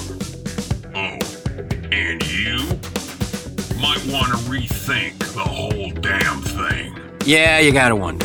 Oh, 0.96 1.20
and 1.92 2.24
you 2.28 2.58
might 3.80 4.04
want 4.12 4.30
to 4.34 4.40
rethink 4.50 5.20
the 5.36 5.42
whole 5.42 5.92
damn 6.02 6.42
thing. 6.42 7.00
Yeah, 7.24 7.60
you 7.60 7.72
gotta 7.72 7.96
wonder. 7.96 8.19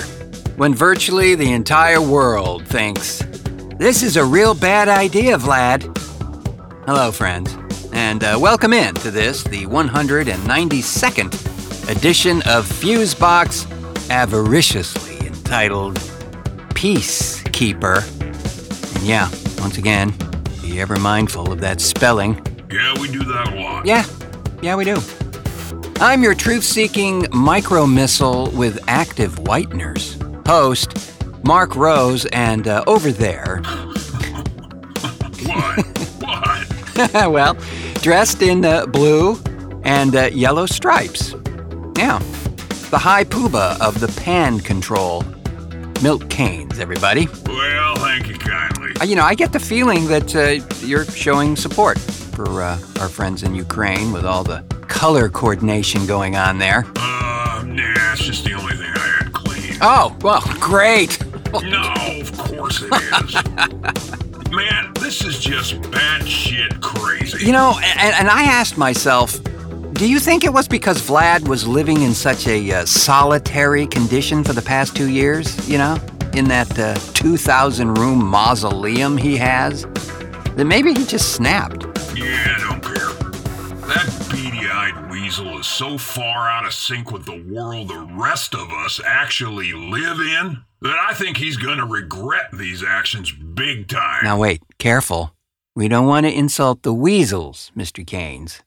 When 0.57 0.73
virtually 0.73 1.35
the 1.35 1.53
entire 1.53 2.01
world 2.01 2.65
thinks, 2.65 3.19
this 3.77 4.05
is 4.05 4.17
a 4.17 4.25
real 4.25 4.55
bad 4.55 4.89
idea, 4.89 5.37
Vlad. 5.37 5.83
Hello, 6.87 7.11
friends, 7.11 7.57
and 7.93 8.23
uh, 8.23 8.39
welcome 8.41 8.73
in 8.73 8.95
to 8.97 9.11
this, 9.11 9.43
the 9.43 9.67
192nd 9.67 11.91
edition 11.91 12.37
of 12.43 12.67
Fusebox, 12.67 13.67
avariciously 14.11 15.27
entitled 15.27 15.99
Piece 16.77 17.43
Keeper. 17.51 18.05
And 18.21 19.03
yeah, 19.03 19.29
once 19.59 19.79
again, 19.79 20.15
be 20.63 20.81
ever 20.81 20.97
mindful 21.01 21.51
of 21.51 21.61
that 21.63 21.81
spelling. 21.81 22.35
Yeah, 22.71 22.95
we 23.01 23.09
do 23.09 23.25
that 23.25 23.53
a 23.53 23.61
lot. 23.61 23.87
Yeah, 23.87 24.05
yeah, 24.63 24.77
we 24.77 24.85
do. 24.85 24.99
I'm 25.97 26.23
your 26.23 26.37
truth 26.37 26.63
seeking 26.63 27.27
micro 27.33 27.87
missile 27.87 28.53
with 28.53 28.79
active 28.87 29.35
whiteners. 29.41 30.21
Host, 30.47 31.13
Marc 31.45 31.75
Rose, 31.77 32.27
and 32.27 32.69
uh, 32.69 32.85
over 32.87 33.11
there, 33.11 33.61
What? 35.45 35.87
what? 36.21 37.31
well, 37.33 37.57
dressed 38.03 38.43
in 38.43 38.65
uh, 38.65 38.87
blue 38.87 39.39
and 39.85 40.15
uh, 40.17 40.25
yellow 40.33 40.67
stripes. 40.67 41.35
Yeah, 41.97 42.19
the 42.91 42.99
high 42.99 43.25
poobah 43.25 43.81
of 43.81 44.01
the 44.01 44.09
pan 44.23 44.61
control. 44.61 45.23
Milt 46.03 46.29
Kanes, 46.29 46.79
everybody. 46.81 47.29
Well, 47.47 47.97
thank 47.97 48.29
you 48.29 48.35
kindly. 48.35 48.93
Uh, 49.01 49.05
You 49.05 49.17
know, 49.17 49.25
I 49.25 49.35
get 49.35 49.53
the 49.53 49.61
feeling 49.61 50.07
that 50.09 50.35
uh, 50.37 50.63
you're 50.85 51.07
showing 51.07 51.57
support 51.57 51.99
for 51.99 52.63
uh, 52.63 52.79
our 53.01 53.09
friends 53.09 53.43
in 53.43 53.55
Ukraine 53.55 54.13
with 54.13 54.27
all 54.27 54.45
the 54.45 54.63
color 54.89 55.29
coordination 55.31 56.05
going 56.07 56.37
on 56.37 56.59
there. 56.59 56.85
Uh, 56.97 57.63
nah, 57.67 58.13
it's 58.13 58.23
just 58.25 58.45
the 58.45 58.53
only 58.53 58.77
thing 58.77 58.85
I 58.85 58.87
had 58.89 58.93
clean. 58.93 58.94
Oh, 59.81 60.17
well, 60.23 60.43
great. 60.61 61.19
No, 61.53 61.93
of 62.21 62.33
course 62.39 62.83
it 62.83 62.93
is. 62.93 64.51
Man, 64.51 64.93
this 64.95 65.25
is 65.25 65.39
just 65.39 65.75
batshit 65.83 66.81
crazy. 66.81 67.47
You 67.47 67.53
know, 67.53 67.79
and, 67.83 68.15
and 68.15 68.29
I 68.29 68.45
asked 68.45 68.77
myself, 68.79 69.41
do 69.95 70.09
you 70.09 70.19
think 70.19 70.45
it 70.45 70.53
was 70.53 70.67
because 70.67 71.01
Vlad 71.01 71.47
was 71.49 71.67
living 71.67 72.03
in 72.03 72.15
such 72.15 72.47
a 72.49 72.73
uh, 72.73 72.85
solitary 72.87 73.87
condition 73.87 74.43
for 74.43 74.53
the 74.53 74.63
past 74.63 74.97
two 74.97 75.09
years? 75.09 75.69
You 75.69 75.79
know, 75.79 75.99
in 76.35 76.47
that 76.47 76.77
uh, 76.79 76.95
2,000 77.15 77.95
room 77.95 78.25
mausoleum 78.25 79.17
he 79.17 79.37
has? 79.37 79.83
That 80.57 80.67
maybe 80.67 80.95
he 80.95 81.05
just 81.05 81.33
snapped. 81.33 81.85
Yeah, 82.17 82.57
I 82.57 82.69
don't 82.69 82.83
care. 82.83 83.24
That 85.37 85.43
beady 85.43 85.51
eyed 85.51 85.57
weasel 85.57 85.61
is 85.61 85.67
so 85.67 85.99
far 85.99 86.49
out 86.49 86.67
of 86.67 86.73
sync 86.75 87.11
with 87.11 87.25
the 87.25 87.43
world 87.43 87.89
the 87.89 87.99
rest 87.99 88.55
of 88.55 88.71
us 88.71 89.01
actually 89.05 89.73
live 89.73 90.21
in 90.21 90.65
that 90.81 91.07
I 91.09 91.15
think 91.15 91.37
he's 91.37 91.57
gonna 91.57 91.87
regret 91.87 92.51
these 92.53 92.83
actions 92.83 93.33
big 93.33 93.89
time. 93.89 94.25
Now, 94.25 94.39
wait, 94.39 94.63
careful. 94.79 95.35
We 95.75 95.89
don't 95.89 96.07
want 96.07 96.27
to 96.27 96.33
insult 96.33 96.83
the 96.83 96.95
weasels, 96.95 97.73
Mr. 97.77 98.05
Kanes. 98.05 98.61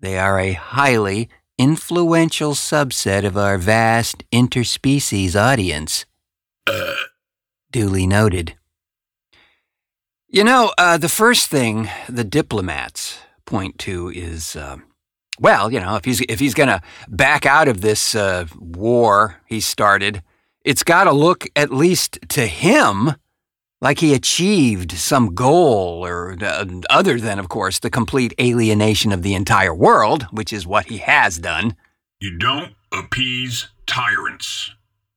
They 0.00 0.18
are 0.18 0.38
a 0.38 0.52
highly 0.52 1.28
influential 1.58 2.52
subset 2.52 3.24
of 3.24 3.36
our 3.36 3.56
vast 3.56 4.24
interspecies 4.30 5.34
audience. 5.34 6.04
Uh, 6.66 6.94
Duly 7.70 8.06
noted. 8.06 8.56
You 10.28 10.44
know, 10.44 10.72
uh, 10.76 10.98
the 10.98 11.08
first 11.08 11.48
thing 11.48 11.88
the 12.08 12.24
diplomats 12.24 13.18
point 13.46 13.78
to 13.80 14.10
is, 14.10 14.56
uh, 14.56 14.78
well, 15.40 15.72
you 15.72 15.80
know, 15.80 15.96
if 15.96 16.04
he's 16.04 16.20
if 16.22 16.38
he's 16.40 16.54
going 16.54 16.68
to 16.68 16.80
back 17.08 17.46
out 17.46 17.68
of 17.68 17.80
this 17.80 18.14
uh, 18.14 18.46
war 18.58 19.36
he 19.46 19.60
started, 19.60 20.22
it's 20.64 20.82
got 20.82 21.04
to 21.04 21.12
look 21.12 21.46
at 21.56 21.72
least 21.72 22.18
to 22.30 22.46
him 22.46 23.14
like 23.80 23.98
he 23.98 24.14
achieved 24.14 24.92
some 24.92 25.34
goal, 25.34 26.06
or 26.06 26.36
uh, 26.40 26.64
other 26.88 27.18
than, 27.18 27.40
of 27.40 27.48
course, 27.48 27.80
the 27.80 27.90
complete 27.90 28.32
alienation 28.40 29.10
of 29.10 29.22
the 29.22 29.34
entire 29.34 29.74
world, 29.74 30.22
which 30.30 30.52
is 30.52 30.64
what 30.66 30.86
he 30.86 30.98
has 30.98 31.38
done. 31.38 31.74
you 32.20 32.38
don't 32.38 32.74
appease 32.92 33.68
tyrants. 33.86 34.70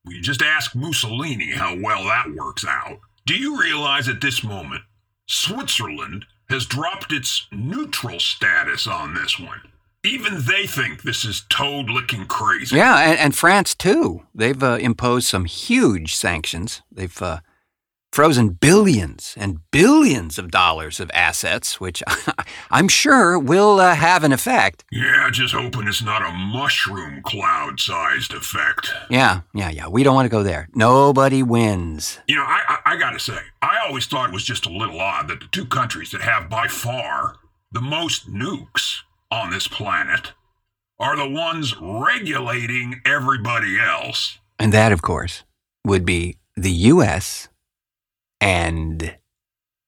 We 0.04 0.20
just 0.20 0.42
ask 0.42 0.74
Mussolini 0.74 1.52
how 1.52 1.76
well 1.80 2.04
that 2.04 2.34
works 2.34 2.64
out. 2.66 2.98
Do 3.24 3.34
you 3.34 3.60
realize 3.60 4.08
at 4.08 4.20
this 4.20 4.42
moment, 4.42 4.82
Switzerland 5.28 6.26
has 6.48 6.66
dropped 6.66 7.12
its 7.12 7.46
neutral 7.52 8.18
status 8.18 8.86
on 8.86 9.14
this 9.14 9.38
one? 9.38 9.60
Even 10.06 10.42
they 10.42 10.66
think 10.66 11.02
this 11.02 11.24
is 11.24 11.44
toad 11.48 11.90
licking 11.90 12.26
crazy. 12.26 12.76
Yeah, 12.76 12.98
and, 12.98 13.18
and 13.18 13.36
France 13.36 13.74
too. 13.74 14.22
They've 14.34 14.62
uh, 14.62 14.78
imposed 14.80 15.26
some 15.26 15.46
huge 15.46 16.14
sanctions. 16.14 16.82
They've 16.92 17.20
uh, 17.20 17.40
frozen 18.12 18.50
billions 18.50 19.34
and 19.36 19.58
billions 19.70 20.38
of 20.38 20.50
dollars 20.50 21.00
of 21.00 21.10
assets, 21.12 21.80
which 21.80 22.02
I'm 22.70 22.88
sure 22.88 23.38
will 23.38 23.80
uh, 23.80 23.94
have 23.94 24.22
an 24.22 24.32
effect. 24.32 24.84
Yeah, 24.92 25.28
just 25.30 25.54
hoping 25.54 25.88
it's 25.88 26.02
not 26.02 26.22
a 26.22 26.32
mushroom 26.32 27.20
cloud 27.22 27.80
sized 27.80 28.32
effect. 28.32 28.90
Yeah, 29.10 29.40
yeah, 29.52 29.70
yeah. 29.70 29.88
We 29.88 30.02
don't 30.02 30.14
want 30.14 30.26
to 30.26 30.30
go 30.30 30.42
there. 30.42 30.68
Nobody 30.74 31.42
wins. 31.42 32.20
You 32.28 32.36
know, 32.36 32.44
I, 32.44 32.62
I, 32.68 32.92
I 32.92 32.96
gotta 32.96 33.18
say, 33.18 33.38
I 33.60 33.78
always 33.86 34.06
thought 34.06 34.30
it 34.30 34.32
was 34.32 34.44
just 34.44 34.66
a 34.66 34.70
little 34.70 35.00
odd 35.00 35.28
that 35.28 35.40
the 35.40 35.48
two 35.50 35.66
countries 35.66 36.12
that 36.12 36.20
have 36.20 36.48
by 36.48 36.68
far 36.68 37.36
the 37.72 37.80
most 37.82 38.32
nukes 38.32 39.02
on 39.30 39.50
this 39.50 39.68
planet 39.68 40.32
are 40.98 41.16
the 41.16 41.28
ones 41.28 41.74
regulating 41.80 43.00
everybody 43.04 43.78
else. 43.78 44.38
And 44.58 44.72
that, 44.72 44.92
of 44.92 45.02
course, 45.02 45.44
would 45.84 46.04
be 46.04 46.38
the 46.56 46.70
U.S. 46.70 47.48
and 48.40 49.16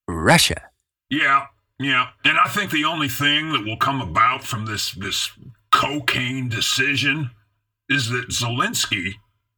Russia. 0.06 0.62
Yeah, 1.10 1.46
yeah. 1.78 2.08
And 2.24 2.38
I 2.38 2.48
think 2.48 2.70
the 2.70 2.84
only 2.84 3.08
thing 3.08 3.52
that 3.52 3.64
will 3.64 3.78
come 3.78 4.00
about 4.00 4.44
from 4.44 4.66
this 4.66 4.92
this 4.92 5.30
cocaine 5.70 6.48
decision 6.48 7.30
is 7.88 8.10
that 8.10 8.28
Zelensky 8.28 9.14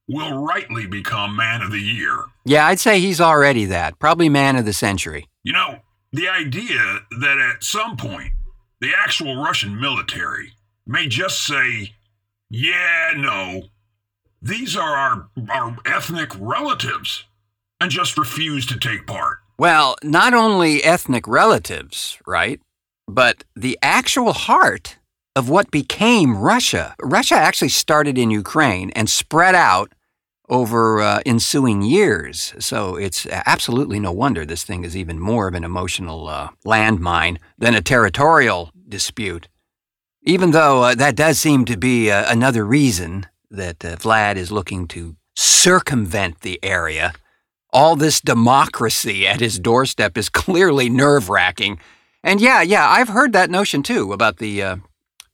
will 0.09 0.39
rightly 0.45 0.87
become 0.87 1.37
man 1.37 1.63
of 1.63 1.71
the 1.71 1.81
year. 1.81 2.25
Yeah, 2.45 2.67
I'd 2.67 2.81
say 2.81 3.01
he's 3.01 3.21
already 3.21 3.65
that. 3.67 3.99
Probably 3.99 4.29
man 4.29 4.57
of 4.57 4.65
the 4.65 4.73
century. 4.73 5.29
You 5.43 5.53
know, 5.53 5.79
the 6.13 6.29
idea 6.29 7.01
that 7.21 7.39
at 7.39 7.63
some 7.63 7.97
point 7.97 8.33
the 8.81 8.93
actual 8.97 9.43
Russian 9.43 9.81
military 9.81 10.53
may 10.87 11.07
just 11.07 11.45
say, 11.47 11.95
yeah, 12.49 13.13
no, 13.17 13.65
these 14.43 14.77
are 14.77 14.97
our, 14.97 15.29
our 15.51 15.77
ethnic 15.85 16.31
relatives, 16.39 17.25
and 17.81 17.91
just 17.91 18.19
refuse 18.19 18.67
to 18.67 18.79
take 18.79 19.07
part. 19.07 19.39
Well, 19.59 19.97
not 20.03 20.33
only 20.33 20.83
ethnic 20.83 21.29
relatives, 21.29 22.19
right? 22.27 22.61
But 23.07 23.45
the 23.55 23.79
actual 23.83 24.33
heart 24.33 24.97
of 25.37 25.49
what 25.49 25.71
became 25.71 26.37
Russia. 26.37 26.95
Russia 27.03 27.35
actually 27.35 27.69
started 27.69 28.19
in 28.19 28.31
Ukraine 28.31 28.91
and 28.91 29.09
spread 29.09 29.55
out 29.55 29.93
over 30.51 31.01
uh, 31.01 31.21
ensuing 31.25 31.81
years. 31.81 32.53
So 32.59 32.97
it's 32.97 33.27
absolutely 33.31 34.01
no 34.01 34.13
wonder 34.13 34.45
this 34.45 34.65
thing 34.65 34.85
is 34.85 34.97
even 34.97 35.19
more 35.19 35.49
of 35.49 35.55
an 35.55 35.65
emotional 35.65 36.29
uh, 36.29 36.51
landmine 36.67 37.39
than 37.57 37.75
a 37.75 37.81
territorial 37.81 38.73
dispute. 38.89 39.49
Even 40.23 40.51
though 40.51 40.83
uh, 40.83 40.95
that 40.97 41.17
does 41.17 41.39
seem 41.39 41.65
to 41.65 41.79
be 41.79 42.11
uh, 42.11 42.31
another 42.31 42.67
reason 42.67 43.27
that 43.51 43.85
uh, 43.85 43.97
Vlad 43.97 44.37
is 44.37 44.53
looking 44.53 44.87
to 44.89 45.17
circumvent 45.37 46.41
the 46.41 46.59
area. 46.63 47.13
All 47.73 47.97
this 47.97 48.21
democracy 48.21 49.27
at 49.27 49.41
his 49.41 49.59
doorstep 49.59 50.19
is 50.19 50.29
clearly 50.45 50.91
nerve 50.91 51.29
wracking. 51.29 51.79
And 52.23 52.41
yeah, 52.41 52.61
yeah, 52.61 52.89
I've 52.89 53.09
heard 53.09 53.33
that 53.33 53.51
notion 53.51 53.83
too 53.83 54.13
about 54.13 54.39
the, 54.39 54.63
uh, 54.63 54.77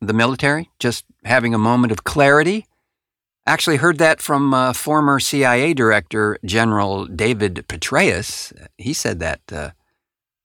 the 0.00 0.12
military 0.12 0.70
just 0.78 1.04
having 1.24 1.54
a 1.54 1.58
moment 1.58 1.90
of 1.90 2.04
clarity. 2.04 2.66
Actually, 3.48 3.76
heard 3.76 3.98
that 3.98 4.20
from 4.20 4.52
uh, 4.52 4.72
former 4.72 5.20
CIA 5.20 5.72
Director 5.72 6.37
General 6.44 7.06
David 7.06 7.64
Petraeus. 7.69 8.52
He 8.76 8.93
said 8.93 9.20
that 9.20 9.40
uh, 9.52 9.70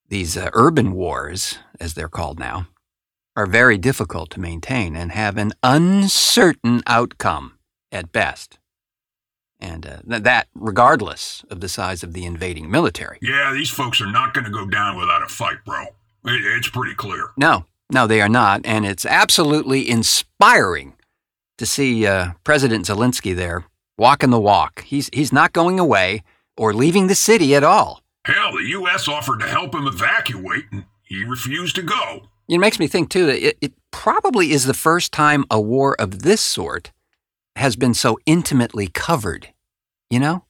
these 0.09 0.37
uh, 0.37 0.51
urban 0.53 0.93
wars, 0.93 1.57
as 1.79 1.95
they're 1.95 2.07
called 2.07 2.37
now, 2.37 2.67
are 3.35 3.47
very 3.47 3.79
difficult 3.79 4.29
to 4.31 4.39
maintain 4.39 4.95
and 4.95 5.11
have 5.13 5.37
an 5.37 5.53
uncertain 5.63 6.83
outcome 6.85 7.57
at 7.91 8.11
best. 8.11 8.59
And 9.59 9.85
uh, 9.85 10.01
th- 10.07 10.23
that 10.23 10.47
regardless 10.53 11.43
of 11.49 11.59
the 11.59 11.69
size 11.69 12.03
of 12.03 12.13
the 12.13 12.25
invading 12.25 12.69
military. 12.69 13.17
Yeah, 13.21 13.51
these 13.53 13.69
folks 13.69 13.99
are 13.99 14.11
not 14.11 14.33
going 14.35 14.45
to 14.45 14.51
go 14.51 14.67
down 14.67 14.97
without 14.97 15.23
a 15.23 15.27
fight, 15.27 15.57
bro. 15.65 15.83
It, 16.25 16.45
it's 16.57 16.69
pretty 16.69 16.93
clear. 16.93 17.29
No, 17.35 17.65
no, 17.91 18.05
they 18.05 18.21
are 18.21 18.29
not. 18.29 18.61
And 18.63 18.85
it's 18.85 19.05
absolutely 19.05 19.89
inspiring 19.89 20.93
to 21.61 21.65
see 21.67 22.07
uh, 22.07 22.31
President 22.43 22.85
Zelensky 22.85 23.35
there 23.35 23.65
walking 23.95 24.31
the 24.31 24.39
walk. 24.39 24.83
He's, 24.83 25.11
he's 25.13 25.31
not 25.31 25.53
going 25.53 25.79
away 25.79 26.23
or 26.57 26.73
leaving 26.73 27.05
the 27.05 27.13
city 27.13 27.53
at 27.53 27.63
all. 27.63 28.01
Hell, 28.25 28.53
the 28.53 28.63
U.S. 28.69 29.07
offered 29.07 29.41
to 29.41 29.47
help 29.47 29.75
him 29.75 29.85
evacuate, 29.85 30.65
and 30.71 30.85
he 31.03 31.23
refused 31.23 31.75
to 31.75 31.83
go. 31.83 32.23
It 32.49 32.57
makes 32.57 32.79
me 32.79 32.87
think, 32.87 33.11
too, 33.11 33.27
that 33.27 33.47
it, 33.47 33.57
it 33.61 33.73
probably 33.91 34.51
is 34.51 34.65
the 34.65 34.73
first 34.73 35.11
time 35.11 35.45
a 35.51 35.61
war 35.61 35.95
of 35.99 36.23
this 36.23 36.41
sort 36.41 36.91
has 37.55 37.75
been 37.75 37.93
so 37.93 38.17
intimately 38.25 38.87
covered. 38.87 39.49
You 40.09 40.19
know? 40.19 40.45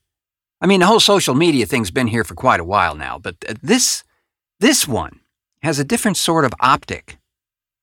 I 0.61 0.65
mean, 0.65 0.79
the 0.79 0.87
whole 0.87 1.01
social 1.01 1.35
media 1.35 1.65
thing's 1.65 1.91
been 1.91 2.07
here 2.07 2.23
for 2.23 2.35
quite 2.35 2.61
a 2.61 2.65
while 2.65 2.95
now, 2.95 3.19
but 3.19 3.35
uh, 3.49 3.55
this, 3.61 4.05
this 4.61 4.87
one 4.87 5.19
has 5.61 5.77
a 5.77 5.83
different 5.83 6.15
sort 6.15 6.45
of 6.45 6.53
optic. 6.61 7.17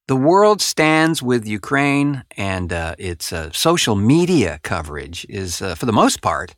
The 0.09 0.17
world 0.17 0.63
stands 0.63 1.23
with 1.23 1.47
Ukraine, 1.47 2.25
and 2.35 2.73
uh, 2.73 2.95
its 2.99 3.31
uh, 3.31 3.51
social 3.53 3.95
media 3.95 4.59
coverage 4.63 5.27
is, 5.29 5.61
uh, 5.61 5.75
for 5.75 5.85
the 5.85 5.93
most 5.93 6.23
part, 6.23 6.57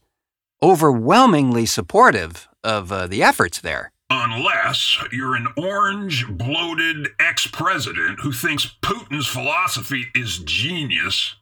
overwhelmingly 0.63 1.67
supportive 1.67 2.49
of 2.63 2.93
uh, 2.93 3.09
the 3.09 3.25
efforts 3.25 3.61
there. 3.61 3.91
Unless 4.09 5.03
you're 5.11 5.35
an 5.35 5.49
orange, 5.57 6.29
bloated 6.29 7.09
ex 7.19 7.49
president 7.49 8.21
who 8.21 8.31
thinks 8.31 8.77
Putin's 8.83 9.27
philosophy 9.27 10.07
is 10.15 10.39
genius, 10.39 11.35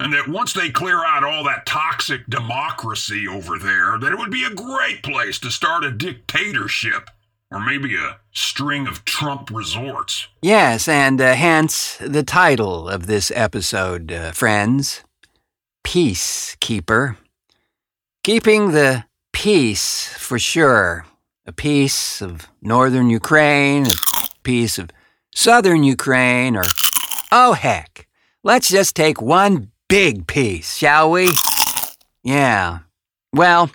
and 0.00 0.12
that 0.12 0.26
once 0.26 0.52
they 0.52 0.68
clear 0.68 1.04
out 1.04 1.22
all 1.22 1.44
that 1.44 1.64
toxic 1.64 2.26
democracy 2.28 3.28
over 3.28 3.56
there, 3.56 4.00
that 4.00 4.12
it 4.12 4.18
would 4.18 4.32
be 4.32 4.42
a 4.42 4.50
great 4.50 5.04
place 5.04 5.38
to 5.38 5.50
start 5.52 5.84
a 5.84 5.92
dictatorship, 5.92 7.08
or 7.52 7.60
maybe 7.60 7.94
a 7.96 8.18
string 8.32 8.86
of 8.86 9.04
Trump 9.04 9.50
resorts. 9.50 10.28
Yes, 10.40 10.88
and 10.88 11.20
uh, 11.20 11.34
hence 11.34 11.98
the 11.98 12.22
title 12.22 12.88
of 12.88 13.06
this 13.06 13.30
episode, 13.34 14.10
uh, 14.10 14.32
friends 14.32 15.04
Piece 15.84 16.56
Keeper. 16.60 17.18
Keeping 18.24 18.72
the 18.72 19.04
peace 19.32 20.08
for 20.14 20.38
sure. 20.38 21.06
A 21.44 21.52
piece 21.52 22.22
of 22.22 22.46
northern 22.62 23.10
Ukraine, 23.10 23.86
a 23.86 23.90
piece 24.44 24.78
of 24.78 24.90
southern 25.34 25.82
Ukraine, 25.82 26.56
or, 26.56 26.62
oh 27.32 27.54
heck, 27.54 28.06
let's 28.44 28.68
just 28.68 28.94
take 28.94 29.20
one 29.20 29.72
big 29.88 30.28
piece, 30.28 30.76
shall 30.76 31.10
we? 31.10 31.30
Yeah. 32.22 32.80
Well, 33.32 33.72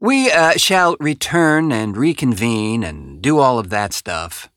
we 0.00 0.30
uh, 0.30 0.52
shall 0.52 0.96
return 1.00 1.72
and 1.72 1.96
reconvene 1.96 2.84
and 2.84 3.20
do 3.20 3.38
all 3.38 3.58
of 3.58 3.70
that 3.70 3.92
stuff 3.92 4.48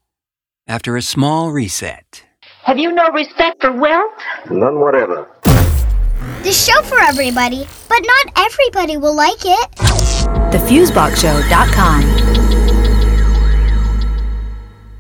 after 0.68 0.96
a 0.96 1.02
small 1.02 1.52
reset. 1.52 2.24
Have 2.64 2.78
you 2.78 2.92
no 2.92 3.10
respect 3.10 3.62
for 3.62 3.72
wealth? 3.72 4.14
None 4.50 4.80
whatever. 4.80 5.28
The 6.44 6.52
show 6.52 6.82
for 6.84 7.00
everybody, 7.00 7.68
but 7.90 8.00
not 8.02 8.34
everybody 8.38 8.98
will 8.98 9.16
like 9.16 9.44
it. 9.44 9.72
TheFuseboxShow.com. 10.52 12.22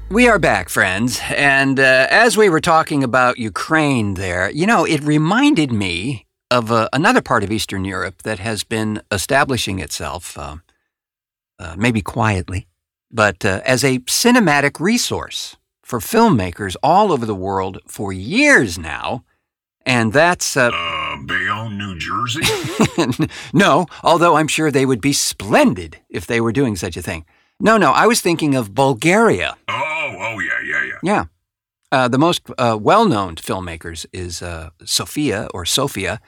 We 0.09 0.27
are 0.27 0.39
back, 0.39 0.69
friends. 0.69 1.21
And 1.29 1.79
uh, 1.79 2.07
as 2.09 2.35
we 2.35 2.49
were 2.49 2.59
talking 2.59 3.03
about 3.03 3.37
Ukraine 3.37 4.15
there, 4.15 4.49
you 4.49 4.65
know, 4.65 4.83
it 4.85 5.01
reminded 5.03 5.71
me 5.71 6.25
of 6.51 6.71
uh, 6.71 6.89
another 6.93 7.21
part 7.21 7.43
of 7.43 7.51
Eastern 7.51 7.85
Europe 7.85 8.21
that 8.23 8.39
has 8.39 8.63
been 8.63 9.01
establishing 9.09 9.79
itself, 9.79 10.37
uh, 10.37 10.57
uh 11.57 11.75
maybe 11.77 12.01
quietly, 12.01 12.67
but 13.09 13.43
uh, 13.43 13.61
as 13.65 13.83
a 13.83 13.99
cinematic 13.99 14.79
resource 14.79 15.57
for 15.81 15.99
filmmakers 15.99 16.75
all 16.83 17.11
over 17.11 17.25
the 17.25 17.35
world 17.35 17.79
for 17.87 18.13
years 18.13 18.77
now. 18.77 19.23
And 19.83 20.13
that's. 20.13 20.55
Uh, 20.55 20.69
Bayonne, 21.25 21.77
New 21.77 21.97
Jersey? 21.97 22.43
no, 23.53 23.87
although 24.03 24.35
I'm 24.35 24.47
sure 24.47 24.69
they 24.69 24.85
would 24.85 25.01
be 25.01 25.13
splendid 25.13 25.97
if 26.07 26.27
they 26.27 26.39
were 26.39 26.51
doing 26.51 26.75
such 26.75 26.95
a 26.95 27.01
thing. 27.01 27.25
No, 27.59 27.77
no, 27.77 27.91
I 27.91 28.05
was 28.07 28.21
thinking 28.21 28.55
of 28.55 28.75
Bulgaria. 28.75 29.55
Oh, 29.67 30.15
oh, 30.19 30.39
yeah, 30.39 30.61
yeah, 30.65 30.83
yeah. 30.83 30.99
Yeah. 31.03 31.25
Uh, 31.91 32.07
the 32.07 32.17
most 32.17 32.41
uh, 32.57 32.77
well 32.79 33.05
known 33.05 33.35
filmmakers 33.35 34.05
is 34.13 34.41
uh, 34.41 34.69
Sofia 34.85 35.47
or 35.53 35.65
Sofia 35.65 36.21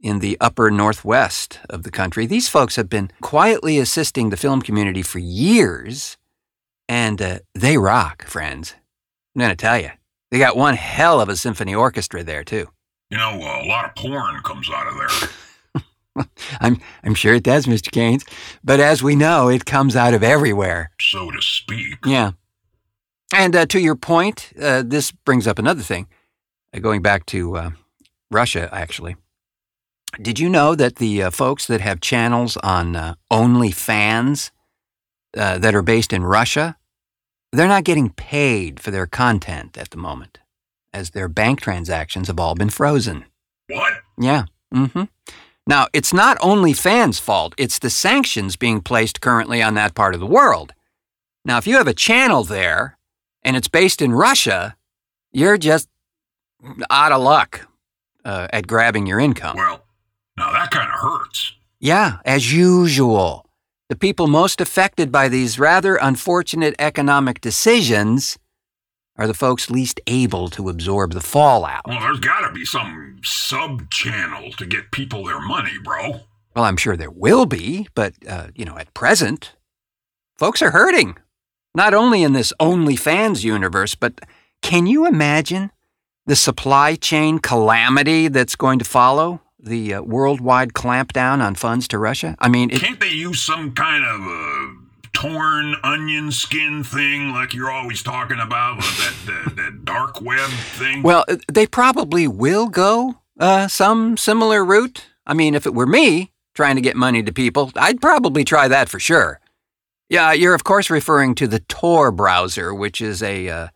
in 0.00 0.18
the 0.20 0.36
upper 0.40 0.70
northwest 0.70 1.60
of 1.68 1.82
the 1.82 1.90
country. 1.90 2.26
These 2.26 2.48
folks 2.48 2.76
have 2.76 2.88
been 2.88 3.10
quietly 3.20 3.78
assisting 3.78 4.30
the 4.30 4.36
film 4.36 4.62
community 4.62 5.02
for 5.02 5.18
years, 5.18 6.16
and 6.88 7.20
uh, 7.20 7.38
they 7.54 7.76
rock, 7.76 8.26
friends. 8.26 8.74
I'm 9.34 9.40
going 9.40 9.50
to 9.50 9.56
tell 9.56 9.78
you, 9.78 9.90
they 10.30 10.38
got 10.38 10.56
one 10.56 10.74
hell 10.74 11.20
of 11.20 11.28
a 11.28 11.36
symphony 11.36 11.74
orchestra 11.74 12.22
there, 12.22 12.44
too. 12.44 12.68
You 13.10 13.18
know, 13.18 13.36
a 13.36 13.66
lot 13.66 13.86
of 13.86 13.94
porn 13.96 14.40
comes 14.42 14.68
out 14.72 14.86
of 14.86 14.94
there. 14.96 16.24
I'm 16.60 16.80
I'm 17.02 17.14
sure 17.14 17.34
it 17.34 17.42
does, 17.42 17.66
Mr. 17.66 17.90
Kanes. 17.90 18.26
But 18.62 18.80
as 18.80 19.02
we 19.02 19.16
know, 19.16 19.48
it 19.48 19.64
comes 19.64 19.96
out 19.96 20.14
of 20.14 20.22
everywhere. 20.22 20.90
So 21.00 21.30
to 21.30 21.40
speak. 21.40 21.98
Yeah. 22.04 22.32
And 23.32 23.54
uh, 23.54 23.66
to 23.66 23.80
your 23.80 23.96
point, 23.96 24.52
uh, 24.60 24.82
this 24.84 25.12
brings 25.12 25.46
up 25.46 25.58
another 25.58 25.82
thing. 25.82 26.08
Uh, 26.74 26.80
going 26.80 27.02
back 27.02 27.26
to 27.26 27.56
uh, 27.56 27.70
Russia, 28.30 28.68
actually. 28.72 29.16
Did 30.20 30.38
you 30.38 30.48
know 30.48 30.74
that 30.74 30.96
the 30.96 31.24
uh, 31.24 31.30
folks 31.30 31.66
that 31.66 31.80
have 31.80 32.00
channels 32.00 32.56
on 32.58 32.96
uh, 32.96 33.14
OnlyFans 33.30 34.50
that 35.32 35.74
are 35.74 35.82
based 35.82 36.12
in 36.12 36.24
Russia, 36.24 36.76
they're 37.52 37.68
not 37.68 37.84
getting 37.84 38.10
paid 38.10 38.80
for 38.80 38.90
their 38.90 39.06
content 39.06 39.78
at 39.78 39.90
the 39.90 39.96
moment? 39.96 40.40
as 40.92 41.10
their 41.10 41.28
bank 41.28 41.60
transactions 41.60 42.28
have 42.28 42.40
all 42.40 42.54
been 42.54 42.70
frozen. 42.70 43.24
What? 43.68 43.94
Yeah. 44.18 44.44
Mm-hmm. 44.74 45.04
Now, 45.66 45.86
it's 45.92 46.12
not 46.12 46.38
OnlyFans' 46.38 47.20
fault, 47.20 47.54
it's 47.56 47.78
the 47.78 47.90
sanctions 47.90 48.56
being 48.56 48.80
placed 48.80 49.20
currently 49.20 49.62
on 49.62 49.74
that 49.74 49.94
part 49.94 50.14
of 50.14 50.20
the 50.20 50.26
world. 50.26 50.72
Now, 51.44 51.58
if 51.58 51.66
you 51.66 51.76
have 51.76 51.86
a 51.86 51.94
channel 51.94 52.44
there 52.44 52.98
and 53.42 53.56
it's 53.56 53.68
based 53.68 54.02
in 54.02 54.12
Russia, 54.12 54.76
you're 55.32 55.58
just 55.58 55.88
out 56.90 57.12
of 57.12 57.22
luck 57.22 57.68
uh, 58.24 58.48
at 58.52 58.66
grabbing 58.66 59.06
your 59.06 59.20
income. 59.20 59.56
Well, 59.56 59.84
now 60.36 60.52
that 60.52 60.70
kind 60.70 60.88
of 60.88 60.98
hurts. 61.00 61.54
Yeah, 61.78 62.18
as 62.24 62.52
usual. 62.52 63.46
The 63.88 63.96
people 63.96 64.28
most 64.28 64.60
affected 64.60 65.10
by 65.10 65.28
these 65.28 65.58
rather 65.58 65.96
unfortunate 65.96 66.74
economic 66.78 67.40
decisions 67.40 68.38
are 69.16 69.26
the 69.26 69.34
folks 69.34 69.68
least 69.68 70.00
able 70.06 70.48
to 70.50 70.68
absorb 70.68 71.12
the 71.12 71.20
fallout. 71.20 71.82
Well, 71.86 72.00
there's 72.00 72.20
got 72.20 72.46
to 72.46 72.52
be 72.52 72.64
some 72.64 73.20
sub 73.24 73.90
channel 73.90 74.52
to 74.52 74.66
get 74.66 74.92
people 74.92 75.24
their 75.24 75.40
money, 75.40 75.72
bro. 75.82 76.20
Well, 76.54 76.64
I'm 76.64 76.76
sure 76.76 76.96
there 76.96 77.10
will 77.10 77.46
be, 77.46 77.88
but, 77.94 78.14
uh, 78.28 78.48
you 78.54 78.64
know, 78.64 78.78
at 78.78 78.94
present, 78.94 79.54
folks 80.38 80.62
are 80.62 80.70
hurting. 80.70 81.16
Not 81.74 81.94
only 81.94 82.22
in 82.22 82.32
this 82.32 82.52
OnlyFans 82.60 83.44
universe, 83.44 83.94
but 83.94 84.20
can 84.62 84.86
you 84.86 85.06
imagine 85.06 85.70
the 86.26 86.36
supply 86.36 86.94
chain 86.94 87.38
calamity 87.38 88.28
that's 88.28 88.56
going 88.56 88.78
to 88.78 88.84
follow 88.84 89.40
the 89.62 89.94
uh, 89.94 90.02
worldwide 90.02 90.72
clampdown 90.72 91.42
on 91.42 91.54
funds 91.54 91.88
to 91.88 91.98
Russia? 91.98 92.36
I 92.38 92.48
mean, 92.48 92.70
it, 92.70 92.80
can't 92.80 93.00
they 93.00 93.10
use 93.10 93.42
some 93.42 93.72
kind 93.72 94.04
of 94.04 94.20
uh, 94.20 94.80
torn 95.12 95.76
onion 95.82 96.32
skin 96.32 96.84
thing 96.84 97.30
like 97.30 97.54
you're 97.54 97.70
always 97.70 98.02
talking 98.02 98.40
about 98.40 98.78
that, 98.78 99.14
that, 99.26 99.56
that 99.56 99.84
dark 99.84 100.20
web 100.20 100.50
thing? 100.50 101.02
Well, 101.02 101.24
uh, 101.28 101.36
they 101.52 101.66
probably 101.66 102.26
will 102.26 102.68
go 102.68 103.16
uh, 103.38 103.68
some 103.68 104.16
similar 104.16 104.64
route. 104.64 105.06
I 105.26 105.34
mean, 105.34 105.54
if 105.54 105.66
it 105.66 105.74
were 105.74 105.86
me 105.86 106.32
trying 106.54 106.76
to 106.76 106.82
get 106.82 106.96
money 106.96 107.22
to 107.22 107.32
people, 107.32 107.70
I'd 107.76 108.00
probably 108.00 108.44
try 108.44 108.68
that 108.68 108.88
for 108.88 108.98
sure. 108.98 109.40
Yeah, 110.08 110.32
you're 110.32 110.54
of 110.54 110.64
course 110.64 110.90
referring 110.90 111.36
to 111.36 111.46
the 111.46 111.60
Tor 111.60 112.10
browser, 112.10 112.74
which 112.74 113.00
is 113.00 113.22
a 113.22 113.48
uh, 113.48 113.68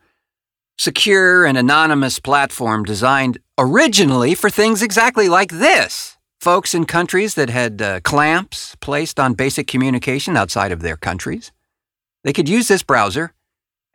secure 0.77 1.45
and 1.45 1.57
anonymous 1.57 2.19
platform 2.19 2.83
designed 2.83 3.37
originally 3.57 4.35
for 4.35 4.49
things 4.49 4.81
exactly 4.81 5.29
like 5.29 5.51
this 5.51 6.15
folks 6.45 6.75
in 6.75 6.85
countries 6.85 7.33
that 7.33 7.49
had 7.49 7.81
uh, 7.81 7.99
clamps 8.01 8.75
placed 8.79 9.19
on 9.19 9.33
basic 9.33 9.65
communication 9.65 10.37
outside 10.37 10.71
of 10.71 10.81
their 10.81 10.95
countries. 10.95 11.51
They 12.23 12.33
could 12.33 12.47
use 12.47 12.67
this 12.67 12.83
browser 12.83 13.33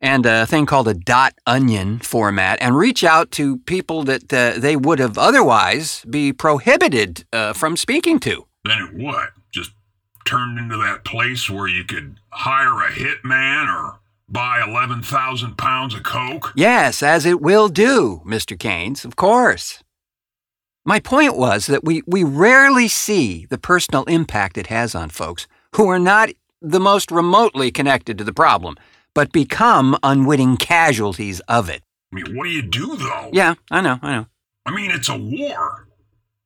and 0.01 0.27
a 0.27 0.47
thing 0.47 0.67
called 0.67 0.89
a 0.89 0.95
dot 0.95 1.35
onion 1.47 2.01
format 2.01 2.59
and 2.61 2.77
reach 2.77 3.05
out 3.05 3.31
to 3.33 3.59
people 3.59 4.03
that 4.05 4.33
uh, 4.33 4.59
they 4.59 4.75
would 4.75 4.99
have 4.99 5.17
otherwise 5.17 6.05
be 6.11 6.33
prohibited 6.33 7.25
uh, 7.33 7.53
from 7.53 7.77
speaking 7.77 8.19
to. 8.21 8.47
Then 8.65 8.83
it 8.83 8.95
what? 8.95 9.31
Just 9.53 9.71
turned 10.27 10.59
into 10.59 10.77
that 10.79 11.05
place 11.05 11.49
where 11.49 11.69
you 11.69 11.85
could 11.85 12.17
hire 12.31 12.83
a 12.83 12.91
hitman 12.91 13.69
or 13.69 14.01
buy 14.31 14.63
11,000 14.67 15.57
pounds 15.59 15.95
of 15.95 16.03
coke? 16.03 16.53
Yes, 16.55 17.03
as 17.03 17.27
it 17.27 17.41
will 17.41 17.69
do, 17.69 18.23
Mr. 18.25 18.57
Kanes, 18.57 19.05
of 19.05 19.17
course. 19.17 19.83
My 20.85 21.01
point 21.01 21.37
was 21.37 21.67
that 21.67 21.85
we, 21.85 22.03
we 22.07 22.25
rarely 22.25 22.89
see 22.89 23.47
the 23.47 23.59
personal 23.59 24.05
impact 24.05 24.57
it 24.57 24.69
has 24.69 24.95
on 24.95 25.11
folks 25.11 25.47
who 25.77 25.89
are 25.89 25.99
not 25.99 26.31
the 26.63 26.81
most 26.81 27.11
remotely 27.11 27.71
connected 27.71 28.17
to 28.19 28.25
the 28.25 28.33
problem, 28.33 28.77
but 29.15 29.33
become 29.33 29.99
unwitting 30.03 30.57
casualties 30.57 31.41
of 31.41 31.69
it. 31.69 31.83
I 32.13 32.17
mean, 32.17 32.37
what 32.37 32.45
do 32.45 32.51
you 32.51 32.63
do 32.63 32.97
though? 32.97 33.31
Yeah, 33.33 33.55
I 33.71 33.81
know, 33.81 33.99
I 34.03 34.17
know. 34.17 34.27
I 34.67 34.75
mean, 34.75 34.91
it's 34.91 35.09
a 35.09 35.17
war. 35.17 35.87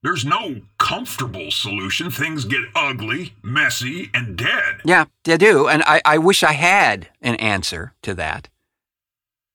There's 0.05 0.27
no 0.27 0.61
comfortable 0.79 1.51
solution. 1.51 2.11
Things 2.11 2.45
get 2.45 2.61
ugly, 2.77 3.33
messy, 3.43 4.11
and 4.13 4.37
dead. 4.37 4.83
Yeah, 4.85 5.07
they 5.25 5.39
do, 5.39 5.67
and 5.67 5.83
I, 5.87 6.03
I 6.05 6.19
wish 6.19 6.43
I 6.43 6.53
had 6.53 7.09
an 7.23 7.37
answer 7.37 7.95
to 8.03 8.13
that. 8.13 8.51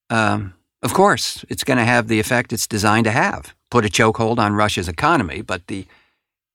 Um, 0.10 0.56
of 0.82 0.92
course, 0.92 1.46
it's 1.50 1.64
going 1.64 1.78
to 1.78 1.86
have 1.86 2.08
the 2.08 2.20
effect 2.20 2.52
it's 2.52 2.66
designed 2.66 3.04
to 3.06 3.12
have 3.12 3.54
put 3.70 3.86
a 3.86 3.90
chokehold 3.90 4.40
on 4.40 4.56
Russia's 4.56 4.88
economy, 4.88 5.44
but 5.44 5.68
the 5.68 5.86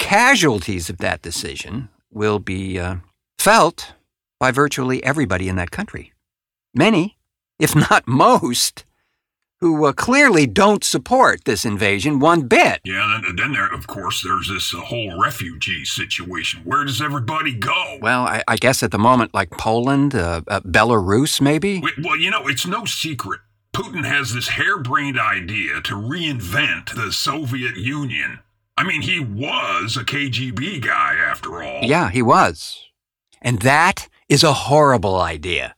casualties 0.01 0.91
of 0.91 0.99
that 0.99 1.23
decision 1.23 1.89
will 2.13 2.41
be 2.41 2.81
uh, 2.81 2.97
felt 3.39 3.93
by 4.41 4.51
virtually 4.51 5.05
everybody 5.05 5.49
in 5.49 5.55
that 5.55 5.71
country. 5.71 6.13
Many, 6.75 7.17
if 7.61 7.77
not 7.77 8.09
most, 8.09 8.85
who 9.65 9.87
uh, 9.87 9.95
clearly 9.95 10.47
don't 10.47 10.85
support 10.85 11.47
this 11.47 11.65
invasion 11.65 12.19
one 12.19 12.43
bit. 12.43 12.83
Yeah, 12.85 13.23
and 13.25 13.39
then 13.39 13.55
there, 13.55 13.73
of 13.73 13.87
course, 13.87 14.23
there's 14.23 14.47
this 14.47 14.75
uh, 14.75 14.79
whole 14.79 15.19
refugee 15.19 15.87
situation. 15.87 16.61
Where 16.65 16.85
does 16.85 17.01
everybody 17.01 17.55
go? 17.55 17.97
Well, 18.03 18.27
I, 18.27 18.43
I 18.47 18.57
guess 18.57 18.83
at 18.83 18.91
the 18.91 18.99
moment, 18.99 19.33
like 19.33 19.51
Poland, 19.53 20.15
uh, 20.15 20.43
uh, 20.49 20.61
Belarus, 20.61 21.41
maybe? 21.41 21.83
Well, 22.03 22.19
you 22.19 22.31
know, 22.31 22.47
it's 22.47 22.67
no 22.67 22.85
secret. 22.85 23.41
Putin 23.75 24.05
has 24.05 24.35
this 24.35 24.49
harebrained 24.49 25.19
idea 25.19 25.81
to 25.81 25.95
reinvent 25.95 26.95
the 26.95 27.11
Soviet 27.11 27.79
Union. 27.79 28.41
I 28.77 28.85
mean, 28.85 29.01
he 29.01 29.19
was 29.19 29.97
a 29.97 30.05
KGB 30.05 30.85
guy, 30.85 31.15
after 31.15 31.63
all. 31.63 31.85
Yeah, 31.85 32.11
he 32.11 32.21
was. 32.21 32.85
And 33.41 33.63
that 33.63 34.11
is 34.29 34.45
a 34.45 34.53
horrible 34.53 35.19
idea. 35.19 35.75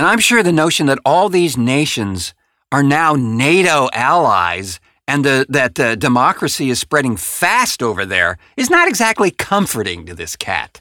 And 0.00 0.08
I'm 0.08 0.18
sure 0.18 0.42
the 0.42 0.50
notion 0.50 0.86
that 0.86 0.98
all 1.04 1.28
these 1.28 1.56
nations 1.56 2.34
are 2.72 2.82
now 2.82 3.14
NATO 3.14 3.88
allies 3.92 4.80
and 5.10 5.24
the, 5.24 5.44
that 5.48 5.78
uh, 5.80 5.96
democracy 5.96 6.70
is 6.70 6.78
spreading 6.78 7.16
fast 7.16 7.82
over 7.82 8.06
there 8.06 8.38
is 8.56 8.70
not 8.70 8.86
exactly 8.86 9.32
comforting 9.32 10.06
to 10.06 10.14
this 10.14 10.36
cat. 10.36 10.80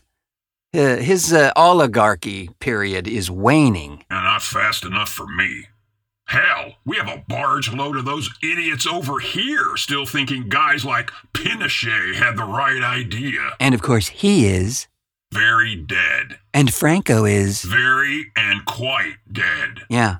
Uh, 0.71 0.97
his 0.97 1.33
uh, 1.33 1.51
oligarchy 1.55 2.49
period 2.59 3.07
is 3.07 3.31
waning. 3.31 4.03
And 4.09 4.23
not 4.23 4.43
fast 4.43 4.85
enough 4.85 5.09
for 5.09 5.25
me. 5.25 5.65
Hell, 6.27 6.75
we 6.85 6.97
have 6.97 7.07
a 7.07 7.23
barge 7.27 7.73
load 7.73 7.97
of 7.97 8.05
those 8.05 8.29
idiots 8.43 8.85
over 8.85 9.17
here 9.19 9.75
still 9.77 10.05
thinking 10.05 10.47
guys 10.47 10.85
like 10.85 11.09
Pinochet 11.33 12.13
had 12.13 12.37
the 12.37 12.43
right 12.43 12.83
idea. 12.83 13.55
And 13.59 13.73
of 13.73 13.81
course, 13.81 14.09
he 14.09 14.45
is. 14.45 14.87
Very 15.33 15.75
dead. 15.75 16.37
And 16.53 16.71
Franco 16.71 17.25
is. 17.25 17.63
Very 17.63 18.31
and 18.35 18.63
quite 18.65 19.15
dead. 19.31 19.79
Yeah. 19.89 20.17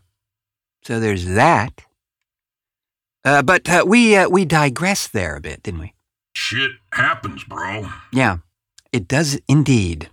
So 0.84 1.00
there's 1.00 1.26
that. 1.26 1.86
Uh, 3.26 3.42
but 3.42 3.70
uh, 3.70 3.84
we 3.86 4.16
uh, 4.16 4.30
we 4.30 4.46
digressed 4.46 5.14
there 5.14 5.36
a 5.36 5.42
bit, 5.42 5.62
didn't 5.64 5.82
we? 5.82 5.94
Shit 6.34 6.72
happens, 6.94 7.44
bro. 7.44 7.90
Yeah, 8.14 8.38
it 8.92 9.08
does 9.08 9.40
indeed. 9.48 10.10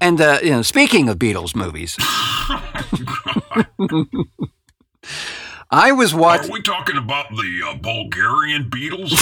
And 0.00 0.20
uh, 0.20 0.38
you 0.42 0.50
know, 0.50 0.62
speaking 0.62 1.08
of 1.08 1.18
Beatles 1.18 1.56
movies, 1.56 1.96
I 5.70 5.92
was 5.92 6.14
watching. 6.14 6.50
Are 6.50 6.54
we 6.54 6.62
talking 6.62 6.96
about 6.96 7.30
the 7.30 7.62
uh, 7.66 7.74
Bulgarian 7.74 8.70
Beatles? 8.70 9.12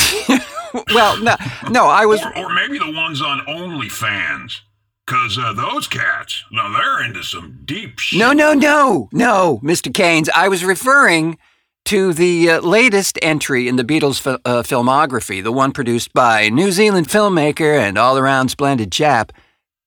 well, 0.95 1.23
no, 1.23 1.37
no, 1.71 1.87
I 1.87 2.05
was. 2.07 2.21
Or, 2.23 2.37
or 2.37 2.53
maybe 2.53 2.79
the 2.79 2.93
ones 2.93 3.23
on 3.23 3.41
OnlyFans. 3.47 4.61
Because 5.07 5.37
uh, 5.39 5.53
those 5.53 5.89
cats, 5.89 6.45
now 6.53 6.73
they're 6.73 7.05
into 7.05 7.23
some 7.23 7.61
deep 7.65 7.99
shit. 7.99 8.19
No, 8.19 8.33
no, 8.33 8.55
no, 8.55 9.09
no, 9.13 9.61
Mr. 9.63 9.93
Kanes. 9.93 10.29
I 10.35 10.49
was 10.49 10.65
referring 10.65 11.39
to 11.87 12.13
the 12.13 12.51
uh, 12.51 12.61
latest 12.61 13.19
entry 13.21 13.67
in 13.67 13.77
the 13.77 13.85
Beatles 13.85 14.21
fi- 14.21 14.39
uh, 14.45 14.63
filmography, 14.63 15.43
the 15.43 15.53
one 15.53 15.73
produced 15.73 16.13
by 16.13 16.49
New 16.49 16.71
Zealand 16.71 17.09
filmmaker 17.09 17.77
and 17.79 17.99
all 17.99 18.17
around 18.17 18.51
splendid 18.51 18.93
chap, 18.93 19.33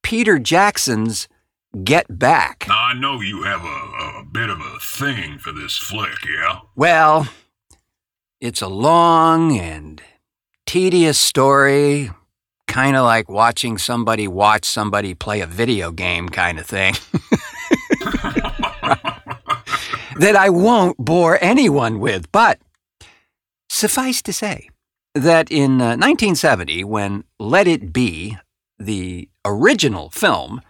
Peter 0.04 0.38
Jackson's 0.38 1.30
Get 1.84 2.20
Back. 2.20 2.66
Now, 2.68 2.78
I 2.78 2.94
know 2.94 3.22
you 3.22 3.44
have 3.44 3.64
a, 3.64 4.20
a 4.20 4.26
bit 4.30 4.50
of 4.50 4.60
a 4.60 4.80
thing 4.80 5.40
for 5.40 5.52
this 5.52 5.78
flick, 5.78 6.26
yeah? 6.30 6.60
Well, 6.76 7.28
it's 8.42 8.62
a 8.62 8.68
long 8.68 9.58
and 9.58 10.02
tedious 10.66 11.18
story, 11.18 12.12
kind 12.76 12.98
of 12.98 13.06
like 13.06 13.30
watching 13.30 13.78
somebody 13.78 14.28
watch 14.28 14.66
somebody 14.66 15.14
play 15.14 15.40
a 15.40 15.46
video 15.46 15.92
game 15.92 16.28
kind 16.28 16.60
of 16.60 16.66
thing. 16.66 16.94
that 20.20 20.36
I 20.36 20.50
won't 20.50 20.98
bore 20.98 21.38
anyone 21.42 22.02
with, 22.02 22.30
but 22.34 22.60
suffice 23.70 24.22
to 24.24 24.34
say 24.34 24.70
that 25.14 25.50
in 25.50 25.80
uh, 25.80 25.96
1970, 25.96 26.84
when 26.84 27.24
Let 27.40 27.66
It 27.66 27.94
Be, 27.94 28.38
the 28.78 29.30
original 29.46 30.10
film, 30.10 30.62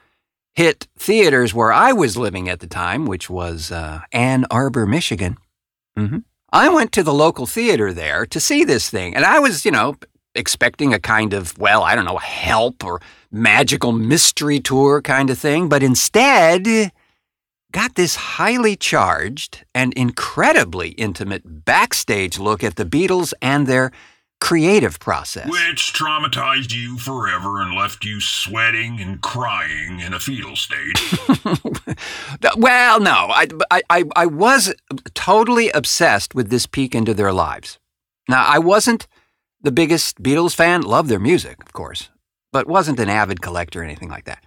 hit 0.53 0.87
theaters 0.99 1.55
where 1.55 1.73
I 1.73 1.91
was 1.91 2.15
living 2.15 2.47
at 2.49 2.59
the 2.59 2.67
time, 2.67 3.07
which 3.07 3.31
was 3.31 3.71
uh, 3.71 4.01
Ann 4.11 4.45
Arbor, 4.51 4.85
Michigan. 4.85 5.37
Mm-hmm. 5.97 6.19
I 6.53 6.69
went 6.69 6.91
to 6.91 7.01
the 7.01 7.15
local 7.15 7.47
theater 7.47 7.91
there 7.93 8.27
to 8.27 8.39
see 8.39 8.63
this 8.63 8.91
thing, 8.91 9.15
and 9.15 9.25
I 9.25 9.39
was, 9.39 9.65
you 9.65 9.71
know, 9.71 9.95
expecting 10.35 10.93
a 10.93 10.99
kind 10.99 11.33
of, 11.33 11.57
well, 11.57 11.83
I 11.83 11.95
don't 11.95 12.05
know, 12.05 12.17
help 12.17 12.83
or 12.83 13.01
magical 13.31 13.91
mystery 13.91 14.59
tour 14.59 15.01
kind 15.01 15.29
of 15.29 15.37
thing, 15.37 15.69
but 15.69 15.83
instead 15.83 16.91
got 17.71 17.95
this 17.95 18.15
highly 18.15 18.75
charged 18.75 19.65
and 19.73 19.93
incredibly 19.95 20.89
intimate 20.91 21.65
backstage 21.65 22.39
look 22.39 22.63
at 22.63 22.77
the 22.77 22.85
Beatles 22.85 23.33
and 23.41 23.67
their 23.67 23.91
creative 24.39 24.99
process. 24.99 25.49
Which 25.49 25.93
traumatized 25.93 26.73
you 26.73 26.97
forever 26.97 27.61
and 27.61 27.75
left 27.75 28.05
you 28.05 28.21
sweating 28.21 29.01
and 29.01 29.21
crying 29.21 29.99
in 29.99 30.13
a 30.13 30.19
fetal 30.19 30.55
state. 30.55 30.99
well, 32.57 32.99
no, 32.99 33.11
I, 33.11 33.47
I, 33.89 34.03
I 34.15 34.25
was 34.25 34.73
totally 35.13 35.69
obsessed 35.71 36.35
with 36.35 36.49
this 36.49 36.65
peek 36.65 36.93
into 36.95 37.13
their 37.13 37.33
lives. 37.33 37.79
Now, 38.29 38.45
I 38.45 38.59
wasn't 38.59 39.07
the 39.65 39.71
biggest 39.71 40.21
Beatles 40.21 40.55
fan, 40.55 40.83
loved 40.83 41.09
their 41.09 41.19
music, 41.19 41.57
of 41.63 41.73
course, 41.73 42.09
but 42.53 42.67
wasn't 42.67 42.99
an 42.99 43.09
avid 43.09 43.41
collector 43.41 43.81
or 43.81 43.83
anything 43.83 44.09
like 44.09 44.25
that. 44.25 44.43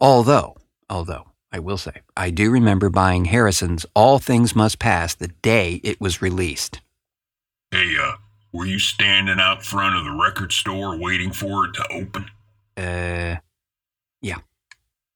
Although, 0.00 0.56
although, 0.88 1.26
I 1.52 1.58
will 1.58 1.76
say, 1.76 2.02
I 2.16 2.30
do 2.30 2.50
remember 2.50 2.88
buying 2.88 3.26
Harrison's 3.26 3.84
All 3.94 4.20
Things 4.20 4.54
Must 4.54 4.78
Pass 4.78 5.14
the 5.14 5.28
day 5.42 5.80
it 5.82 6.00
was 6.00 6.22
released. 6.22 6.80
Hey, 7.72 7.96
uh, 8.00 8.12
were 8.52 8.66
you 8.66 8.78
standing 8.78 9.40
out 9.40 9.64
front 9.64 9.96
of 9.96 10.04
the 10.04 10.12
record 10.12 10.52
store 10.52 10.96
waiting 10.96 11.32
for 11.32 11.66
it 11.66 11.74
to 11.74 11.92
open? 11.92 12.30
Uh, 12.76 13.36
yeah. 14.22 14.38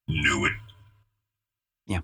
Knew 0.09 0.47
it. 0.47 0.53
Yeah. 1.87 2.01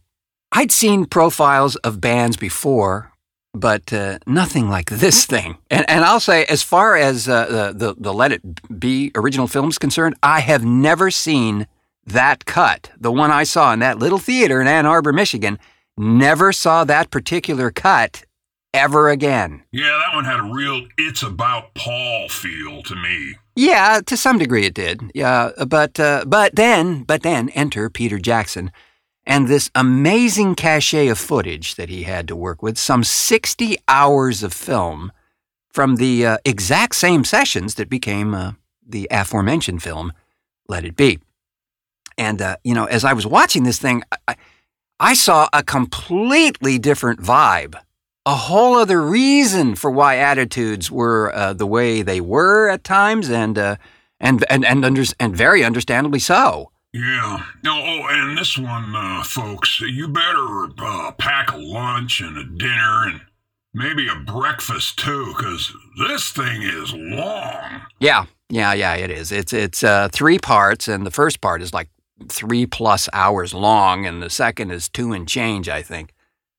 I'd 0.53 0.73
seen 0.73 1.05
profiles 1.05 1.75
of 1.77 2.01
bands 2.01 2.37
before, 2.37 3.13
but 3.53 3.93
uh, 3.93 4.19
nothing 4.27 4.69
like 4.69 4.91
this 4.91 5.27
thing. 5.27 5.59
And, 5.71 5.89
and 5.89 6.05
I'll 6.05 6.21
say, 6.21 6.45
as 6.45 6.63
far 6.63 6.97
as 6.97 7.29
uh, 7.29 7.47
the, 7.47 7.87
the, 7.87 7.95
the 7.99 8.15
Let 8.15 8.33
It 8.33 8.81
Be 8.81 9.11
original 9.15 9.47
film 9.47 9.69
is 9.69 9.79
concerned, 9.79 10.15
I 10.23 10.41
have 10.41 10.65
never 10.65 11.11
seen 11.11 11.67
that 12.07 12.45
cut. 12.45 12.91
The 12.99 13.13
one 13.13 13.31
I 13.31 13.45
saw 13.45 13.73
in 13.73 13.81
that 13.81 13.99
little 13.99 14.19
theater 14.19 14.61
in 14.61 14.67
Ann 14.67 14.87
Arbor, 14.87 15.13
Michigan, 15.13 15.59
never 15.97 16.53
saw 16.53 16.85
that 16.85 17.11
particular 17.11 17.71
cut 17.71 18.25
ever 18.73 19.09
again. 19.09 19.63
Yeah, 19.73 19.99
that 20.07 20.15
one 20.15 20.25
had 20.25 20.41
a 20.41 20.53
real 20.53 20.87
it's 20.97 21.23
about 21.23 21.75
Paul 21.75 22.29
feel 22.29 22.83
to 22.85 22.95
me. 22.95 23.37
Yeah, 23.57 24.01
to 24.07 24.17
some 24.17 24.39
degree 24.39 24.65
it 24.65 24.75
did. 24.75 25.11
Yeah, 25.15 25.51
but 25.67 25.99
uh, 25.99 26.25
but 26.27 26.57
then 26.57 27.03
but 27.03 27.23
then 27.23 27.49
enter 27.51 27.91
Peter 27.91 28.19
Jackson 28.19 28.71
and 29.31 29.47
this 29.47 29.71
amazing 29.77 30.57
cachet 30.57 31.07
of 31.09 31.17
footage 31.17 31.77
that 31.77 31.89
he 31.89 32.03
had 32.03 32.27
to 32.29 32.35
work 32.35 32.63
with, 32.63 32.77
some 32.77 33.05
60 33.05 33.77
hours 33.87 34.43
of 34.43 34.53
film 34.53 35.13
from 35.69 35.97
the 35.97 36.27
uh, 36.27 36.39
exact 36.45 36.97
same 36.97 37.25
sessions 37.25 37.77
that 37.77 37.89
became 37.89 38.35
uh, 38.35 38.53
the 38.85 39.07
aforementioned 39.11 39.83
film 39.83 40.13
Let 40.69 40.85
It 40.85 40.97
Be. 40.97 41.21
And 42.19 42.43
uh, 42.43 42.57
you 42.65 42.75
know, 42.75 42.87
as 42.87 43.05
I 43.05 43.13
was 43.13 43.25
watching 43.27 43.63
this 43.63 43.79
thing, 43.79 44.03
I, 44.27 44.35
I 44.99 45.15
saw 45.15 45.49
a 45.53 45.63
completely 45.63 46.79
different 46.79 47.21
vibe 47.21 47.77
a 48.27 48.35
whole 48.35 48.77
other 48.77 49.01
reason 49.01 49.75
for 49.75 49.91
why 49.91 50.17
attitudes 50.19 50.91
were 50.91 51.35
uh, 51.35 51.53
the 51.53 51.67
way 51.67 52.03
they 52.03 52.21
were 52.21 52.69
at 52.69 52.85
times, 52.85 53.31
and 53.31 53.57
uh, 53.59 53.77
and 54.21 54.45
and 54.51 54.65
and, 54.65 54.85
under- 54.85 55.05
and 55.19 55.35
very 55.35 55.65
understandably 55.65 56.19
so. 56.19 56.70
Yeah. 56.93 57.45
Oh, 57.67 57.83
oh 57.85 58.07
and 58.11 58.37
this 58.37 58.59
one, 58.59 58.95
uh, 58.95 59.23
folks, 59.23 59.81
you 59.81 60.09
better 60.09 60.69
uh, 60.79 61.13
pack 61.13 61.53
a 61.53 61.57
lunch 61.57 62.21
and 62.21 62.37
a 62.37 62.45
dinner 62.45 63.05
and 63.07 63.21
Maybe 63.73 64.09
a 64.09 64.17
breakfast 64.17 64.99
too, 64.99 65.33
because 65.37 65.73
this 65.97 66.31
thing 66.31 66.63
is 66.63 66.93
long. 66.93 67.83
Yeah, 68.01 68.25
yeah, 68.49 68.73
yeah, 68.73 68.95
it 68.95 69.13
is. 69.13 69.31
It's 69.31 69.53
it's 69.53 69.85
uh, 69.85 70.09
three 70.11 70.39
parts, 70.41 70.89
and 70.89 71.07
the 71.07 71.13
first 71.13 71.41
part 71.41 71.63
is 71.63 71.73
like 71.73 71.89
three 72.29 72.67
plus 72.67 73.09
hours 73.13 73.55
long, 73.55 74.07
and 74.07 74.21
the 74.21 74.31
second 74.31 74.73
is 74.73 74.89
two 74.89 75.13
and 75.13 75.29
change, 75.29 75.69
I 75.69 75.83
think. 75.83 76.13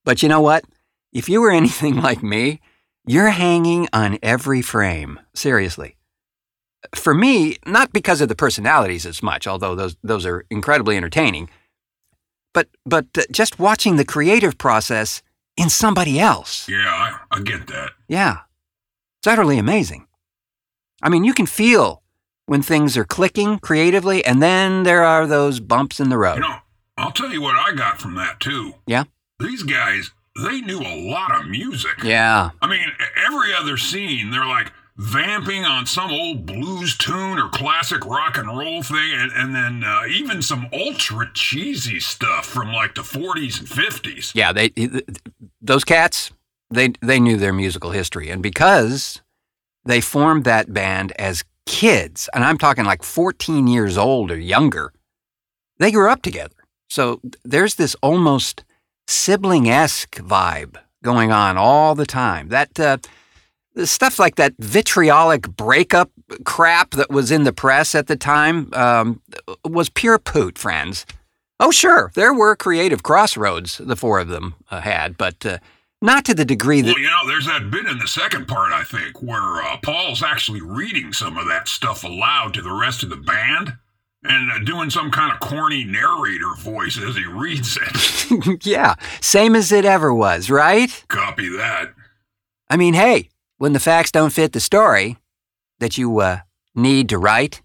But 0.05 0.23
you 0.23 0.29
know 0.29 0.39
what? 0.39 0.63
If 1.11 1.27
you 1.27 1.41
were 1.41 1.51
anything 1.61 1.97
like 1.97 2.23
me, 2.23 2.61
you're 3.05 3.29
hanging 3.31 3.89
on 3.91 4.17
every 4.23 4.61
frame. 4.61 5.19
Seriously. 5.33 5.97
For 6.95 7.13
me, 7.13 7.57
not 7.65 7.93
because 7.93 8.21
of 8.21 8.29
the 8.29 8.35
personalities 8.35 9.05
as 9.05 9.21
much, 9.21 9.47
although 9.47 9.75
those 9.75 9.95
those 10.03 10.25
are 10.25 10.45
incredibly 10.49 10.97
entertaining, 10.97 11.49
but 12.53 12.67
but 12.85 13.05
uh, 13.17 13.21
just 13.31 13.59
watching 13.59 13.95
the 13.97 14.05
creative 14.05 14.57
process 14.57 15.21
in 15.57 15.69
somebody 15.69 16.19
else. 16.19 16.67
Yeah, 16.67 16.87
I, 16.87 17.19
I 17.31 17.41
get 17.41 17.67
that. 17.67 17.91
Yeah. 18.07 18.39
It's 19.19 19.27
utterly 19.27 19.57
amazing. 19.57 20.07
I 21.03 21.09
mean, 21.09 21.23
you 21.23 21.33
can 21.33 21.45
feel 21.45 22.01
when 22.45 22.61
things 22.61 22.97
are 22.97 23.05
clicking 23.05 23.59
creatively, 23.59 24.25
and 24.25 24.41
then 24.41 24.83
there 24.83 25.03
are 25.03 25.27
those 25.27 25.59
bumps 25.59 25.99
in 25.99 26.09
the 26.09 26.17
road. 26.17 26.35
You 26.35 26.41
know, 26.41 26.57
I'll 26.97 27.11
tell 27.11 27.31
you 27.31 27.41
what 27.41 27.55
I 27.55 27.73
got 27.75 27.99
from 27.99 28.15
that 28.15 28.39
too. 28.39 28.75
Yeah? 28.87 29.03
These 29.39 29.63
guys, 29.63 30.11
they 30.43 30.61
knew 30.61 30.79
a 30.79 31.09
lot 31.09 31.39
of 31.39 31.47
music. 31.47 32.03
Yeah. 32.03 32.51
I 32.61 32.67
mean, 32.67 32.91
every 33.27 33.53
other 33.53 33.77
scene, 33.77 34.31
they're 34.31 34.45
like 34.45 34.71
vamping 34.97 35.65
on 35.65 35.85
some 35.85 36.11
old 36.11 36.45
blues 36.45 36.97
tune 36.97 37.39
or 37.39 37.49
classic 37.49 38.05
rock 38.05 38.37
and 38.37 38.47
roll 38.47 38.83
thing, 38.83 39.13
and, 39.13 39.31
and 39.33 39.55
then 39.55 39.83
uh, 39.83 40.03
even 40.09 40.41
some 40.41 40.67
ultra 40.73 41.29
cheesy 41.33 41.99
stuff 41.99 42.45
from 42.45 42.71
like 42.71 42.95
the 42.95 43.01
40s 43.01 43.59
and 43.59 43.67
50s. 43.67 44.31
Yeah, 44.35 44.51
they 44.53 44.71
those 45.61 45.83
cats, 45.83 46.31
they 46.69 46.93
they 47.01 47.19
knew 47.19 47.37
their 47.37 47.53
musical 47.53 47.91
history, 47.91 48.29
and 48.29 48.43
because 48.43 49.21
they 49.85 50.01
formed 50.01 50.43
that 50.43 50.73
band 50.73 51.11
as 51.13 51.43
kids, 51.65 52.29
and 52.33 52.43
I'm 52.43 52.57
talking 52.57 52.85
like 52.85 53.03
14 53.03 53.67
years 53.67 53.97
old 53.97 54.31
or 54.31 54.37
younger, 54.37 54.93
they 55.79 55.91
grew 55.91 56.09
up 56.09 56.21
together. 56.21 56.55
So 56.89 57.21
there's 57.43 57.75
this 57.75 57.95
almost 58.03 58.63
sibling 59.07 59.69
esque 59.69 60.17
vibe 60.17 60.77
going 61.03 61.31
on 61.31 61.57
all 61.57 61.95
the 61.95 62.05
time. 62.05 62.49
That 62.49 62.79
uh, 62.79 62.97
stuff 63.83 64.19
like 64.19 64.35
that 64.35 64.53
vitriolic 64.59 65.47
breakup 65.55 66.11
crap 66.43 66.91
that 66.91 67.09
was 67.09 67.31
in 67.31 67.43
the 67.43 67.53
press 67.53 67.95
at 67.95 68.07
the 68.07 68.15
time 68.15 68.69
um, 68.73 69.21
was 69.65 69.89
pure 69.89 70.19
poot, 70.19 70.57
friends. 70.57 71.05
Oh, 71.59 71.71
sure, 71.71 72.11
there 72.15 72.33
were 72.33 72.55
creative 72.55 73.03
crossroads 73.03 73.77
the 73.77 73.95
four 73.95 74.19
of 74.19 74.29
them 74.29 74.55
uh, 74.71 74.81
had, 74.81 75.15
but 75.17 75.45
uh, 75.45 75.59
not 76.01 76.25
to 76.25 76.33
the 76.33 76.45
degree 76.45 76.81
that. 76.81 76.93
Well, 76.95 76.99
you 76.99 77.07
know, 77.07 77.27
there's 77.27 77.45
that 77.45 77.69
bit 77.69 77.85
in 77.85 77.99
the 77.99 78.07
second 78.07 78.47
part, 78.47 78.71
I 78.71 78.83
think, 78.83 79.21
where 79.21 79.61
uh, 79.61 79.77
Paul's 79.83 80.23
actually 80.23 80.61
reading 80.61 81.13
some 81.13 81.37
of 81.37 81.47
that 81.47 81.67
stuff 81.67 82.03
aloud 82.03 82.55
to 82.55 82.61
the 82.61 82.73
rest 82.73 83.03
of 83.03 83.09
the 83.09 83.17
band 83.17 83.77
and 84.23 84.51
uh, 84.51 84.59
doing 84.65 84.89
some 84.89 85.11
kind 85.11 85.31
of 85.31 85.39
corny 85.39 85.83
narrator 85.83 86.55
voice 86.57 86.97
as 86.97 87.15
he 87.15 87.25
reads 87.25 87.77
it. 87.79 88.65
yeah, 88.65 88.95
same 89.19 89.55
as 89.55 89.71
it 89.71 89.85
ever 89.85 90.13
was, 90.13 90.49
right? 90.49 91.03
Copy 91.07 91.49
that. 91.49 91.93
I 92.69 92.77
mean, 92.77 92.93
hey, 92.93 93.29
when 93.61 93.73
the 93.73 93.79
facts 93.79 94.09
don't 94.09 94.33
fit 94.33 94.53
the 94.53 94.59
story 94.59 95.17
that 95.79 95.95
you 95.95 96.19
uh, 96.19 96.39
need 96.73 97.07
to 97.07 97.19
write, 97.19 97.61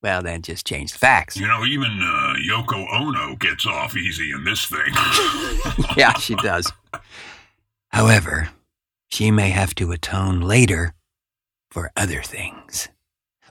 well, 0.00 0.22
then 0.22 0.40
just 0.40 0.64
change 0.64 0.92
the 0.92 0.98
facts. 0.98 1.36
You 1.36 1.48
know, 1.48 1.64
even 1.64 1.90
uh, 2.00 2.34
Yoko 2.48 2.86
Ono 2.92 3.34
gets 3.34 3.66
off 3.66 3.96
easy 3.96 4.30
in 4.30 4.44
this 4.44 4.66
thing. 4.66 4.94
yeah, 5.96 6.12
she 6.12 6.36
does. 6.36 6.72
However, 7.88 8.50
she 9.08 9.32
may 9.32 9.48
have 9.48 9.74
to 9.74 9.90
atone 9.90 10.42
later 10.42 10.94
for 11.72 11.90
other 11.96 12.22
things. 12.22 12.86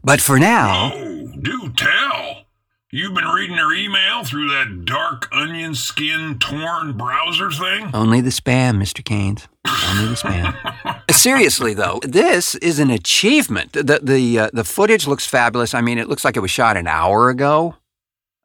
But 0.01 0.21
for 0.21 0.39
now. 0.39 0.93
Oh, 0.93 1.27
do 1.41 1.73
tell. 1.75 2.44
You've 2.91 3.15
been 3.15 3.25
reading 3.25 3.57
her 3.57 3.73
email 3.73 4.23
through 4.23 4.47
that 4.49 4.85
dark 4.85 5.27
onion 5.31 5.73
skin 5.73 6.37
torn 6.37 6.95
browser 6.95 7.49
thing? 7.49 7.89
Only 7.95 8.21
the 8.21 8.29
spam, 8.29 8.77
Mr. 8.77 9.03
Kanes. 9.03 9.47
Only 9.89 10.09
the 10.09 10.15
spam. 10.15 11.11
Seriously, 11.11 11.73
though, 11.73 11.99
this 12.03 12.53
is 12.55 12.77
an 12.77 12.91
achievement. 12.91 13.73
The 13.73 13.99
the 14.03 14.39
uh, 14.39 14.49
the 14.53 14.63
footage 14.63 15.07
looks 15.07 15.25
fabulous. 15.25 15.73
I 15.73 15.81
mean, 15.81 15.97
it 15.97 16.07
looks 16.07 16.23
like 16.23 16.37
it 16.37 16.41
was 16.41 16.51
shot 16.51 16.77
an 16.77 16.85
hour 16.85 17.29
ago. 17.29 17.75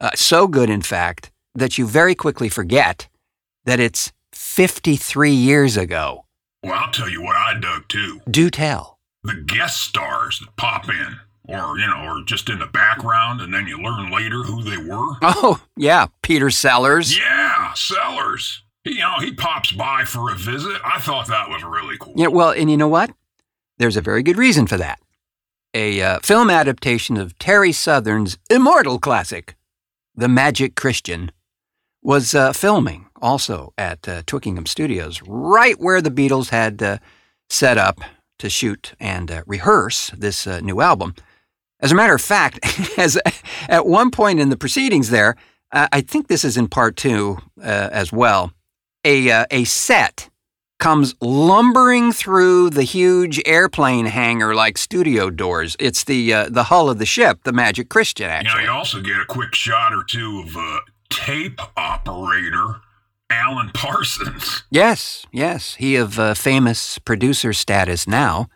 Uh, 0.01 0.11
so 0.15 0.49
good, 0.49 0.71
in 0.71 0.81
fact, 0.81 1.31
that 1.55 1.77
you 1.77 1.87
very 1.87 2.15
quickly 2.15 2.49
forget 2.49 3.09
that 3.67 3.79
it's 3.79 4.11
53 4.33 5.33
years 5.33 5.77
ago. 5.77 6.25
Well, 6.63 6.73
I'll 6.73 6.93
tell 6.93 7.11
you 7.11 7.23
what 7.23 7.37
I 7.37 7.61
dug 7.61 7.89
too. 7.89 8.23
Do 8.29 8.49
tell. 8.49 8.99
The 9.23 9.35
guest 9.35 9.83
stars 9.83 10.41
that 10.41 10.57
pop 10.57 10.89
in 10.89 11.21
or 11.51 11.79
you 11.79 11.87
know, 11.87 12.05
or 12.07 12.23
just 12.25 12.49
in 12.49 12.59
the 12.59 12.67
background, 12.67 13.41
and 13.41 13.53
then 13.53 13.67
you 13.67 13.81
learn 13.81 14.11
later 14.11 14.43
who 14.43 14.63
they 14.63 14.77
were. 14.77 15.17
Oh 15.23 15.61
yeah, 15.77 16.07
Peter 16.23 16.51
Sellers. 16.51 17.17
Yeah, 17.17 17.73
Sellers. 17.75 18.63
He, 18.85 18.95
you 18.95 19.01
know, 19.01 19.17
he 19.21 19.33
pops 19.33 19.73
by 19.73 20.05
for 20.05 20.33
a 20.33 20.37
visit. 20.37 20.81
I 20.85 21.01
thought 21.01 21.29
that 21.29 21.49
was 21.49 21.63
really 21.63 21.97
cool. 21.99 22.15
Yeah, 22.17 22.29
well, 22.29 22.51
and 22.51 22.71
you 22.71 22.77
know 22.77 22.89
what? 22.89 23.11
There's 23.79 23.97
a 23.97 24.03
very 24.03 24.23
good 24.23 24.37
reason 24.39 24.67
for 24.67 24.77
that. 24.79 25.01
A 25.75 26.03
uh, 26.03 26.19
film 26.21 26.51
adaptation 26.51 27.17
of 27.17 27.39
Terry 27.39 27.73
Southern's 27.73 28.39
immortal 28.51 28.99
classic, 28.99 29.55
The 30.17 30.29
Magic 30.29 30.75
Christian, 30.75 31.31
was 32.03 32.35
uh, 32.35 32.53
filming 32.53 33.07
also 33.23 33.73
at 33.79 34.09
uh, 34.09 34.23
Twickenham 34.27 34.67
Studios, 34.67 35.21
right 35.27 35.79
where 35.79 36.01
the 36.01 36.11
Beatles 36.11 36.49
had 36.49 36.83
uh, 36.83 36.99
set 37.49 37.79
up 37.79 38.01
to 38.39 38.49
shoot 38.49 38.95
and 38.99 39.31
uh, 39.31 39.43
rehearse 39.47 40.11
this 40.17 40.47
uh, 40.47 40.61
new 40.61 40.81
album. 40.81 41.15
As 41.83 41.93
a 41.93 41.95
matter 41.95 42.15
of 42.15 42.21
fact, 42.21 42.61
as 42.99 43.19
at 43.69 43.87
one 43.87 44.11
point 44.11 44.41
in 44.41 44.51
the 44.51 44.57
proceedings 44.57 45.11
there, 45.11 45.37
uh, 45.73 45.89
I 45.93 46.01
think 46.01 46.29
this 46.29 46.45
is 46.45 46.57
in 46.57 46.69
part 46.69 46.97
two 46.97 47.39
uh, 47.59 47.89
as 47.93 48.13
well, 48.13 48.53
a, 49.05 49.31
uh, 49.31 49.47
a 49.51 49.65
set 49.65 50.29
comes 50.79 51.15
lumbering 51.21 52.11
through 52.11 52.71
the 52.71 52.83
huge 52.83 53.41
airplane 53.47 54.07
hangar 54.07 54.55
like 54.55 54.79
studio 54.79 55.31
doors. 55.31 55.77
It's 55.79 56.05
the 56.05 56.35
uh, 56.35 56.49
the 56.49 56.65
hull 56.65 56.91
of 56.91 56.99
the 56.99 57.07
ship, 57.07 57.41
the 57.45 57.53
Magic 57.53 57.89
Christian, 57.89 58.29
actually. 58.29 58.63
You 58.63 58.67
know, 58.67 58.73
you 58.73 58.79
also 58.79 59.01
get 59.01 59.21
a 59.21 59.27
quick 59.27 59.55
shot 59.55 59.93
or 59.93 60.03
two 60.03 60.43
of 60.45 60.57
a 60.57 60.79
tape 61.11 61.61
operator, 61.77 62.81
Alan 63.29 63.71
Parsons. 63.75 64.65
Yes, 64.71 65.27
yes. 65.31 65.75
He 65.75 65.95
of 65.97 66.19
uh, 66.19 66.35
famous 66.35 66.99
producer 66.99 67.53
status 67.53 68.09
now. 68.09 68.49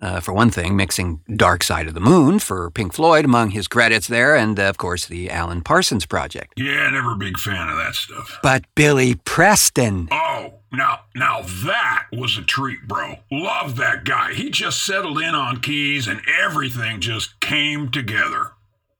Uh, 0.00 0.20
for 0.20 0.32
one 0.32 0.48
thing, 0.48 0.76
mixing 0.76 1.20
Dark 1.34 1.64
Side 1.64 1.88
of 1.88 1.94
the 1.94 2.00
Moon 2.00 2.38
for 2.38 2.70
Pink 2.70 2.92
Floyd 2.92 3.24
among 3.24 3.50
his 3.50 3.66
credits 3.66 4.06
there, 4.06 4.36
and 4.36 4.58
uh, 4.58 4.62
of 4.68 4.78
course 4.78 5.06
the 5.06 5.28
Alan 5.28 5.60
Parsons 5.60 6.06
Project. 6.06 6.54
Yeah, 6.56 6.88
never 6.90 7.12
a 7.12 7.16
big 7.16 7.36
fan 7.36 7.68
of 7.68 7.76
that 7.78 7.96
stuff. 7.96 8.38
But 8.40 8.64
Billy 8.76 9.16
Preston. 9.16 10.06
Oh, 10.12 10.60
now, 10.72 11.00
now 11.16 11.40
that 11.64 12.06
was 12.12 12.38
a 12.38 12.42
treat, 12.42 12.86
bro. 12.86 13.16
Love 13.32 13.74
that 13.76 14.04
guy. 14.04 14.34
He 14.34 14.50
just 14.50 14.84
settled 14.84 15.18
in 15.18 15.34
on 15.34 15.60
keys, 15.60 16.06
and 16.06 16.20
everything 16.40 17.00
just 17.00 17.40
came 17.40 17.90
together. 17.90 18.52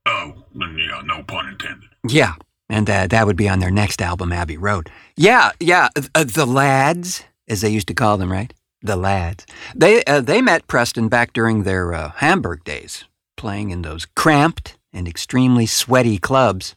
Oh, 0.04 0.46
yeah, 0.54 1.02
no 1.04 1.22
pun 1.22 1.48
intended. 1.48 1.90
Yeah, 2.08 2.34
and 2.68 2.90
uh, 2.90 3.06
that 3.06 3.24
would 3.24 3.36
be 3.36 3.48
on 3.48 3.60
their 3.60 3.70
next 3.70 4.02
album, 4.02 4.32
Abbey 4.32 4.56
Road. 4.56 4.90
Yeah, 5.16 5.52
yeah, 5.60 5.90
uh, 6.14 6.24
the 6.24 6.46
lads, 6.46 7.22
as 7.48 7.60
they 7.60 7.70
used 7.70 7.88
to 7.88 7.94
call 7.94 8.16
them, 8.16 8.32
right? 8.32 8.52
The 8.82 8.96
lads. 8.96 9.46
They 9.74 10.04
uh, 10.04 10.20
they 10.20 10.40
met 10.40 10.66
Preston 10.66 11.08
back 11.08 11.32
during 11.32 11.62
their 11.62 11.92
uh, 11.92 12.12
Hamburg 12.16 12.64
days, 12.64 13.04
playing 13.36 13.70
in 13.70 13.82
those 13.82 14.06
cramped 14.06 14.76
and 14.92 15.08
extremely 15.08 15.66
sweaty 15.66 16.18
clubs. 16.18 16.74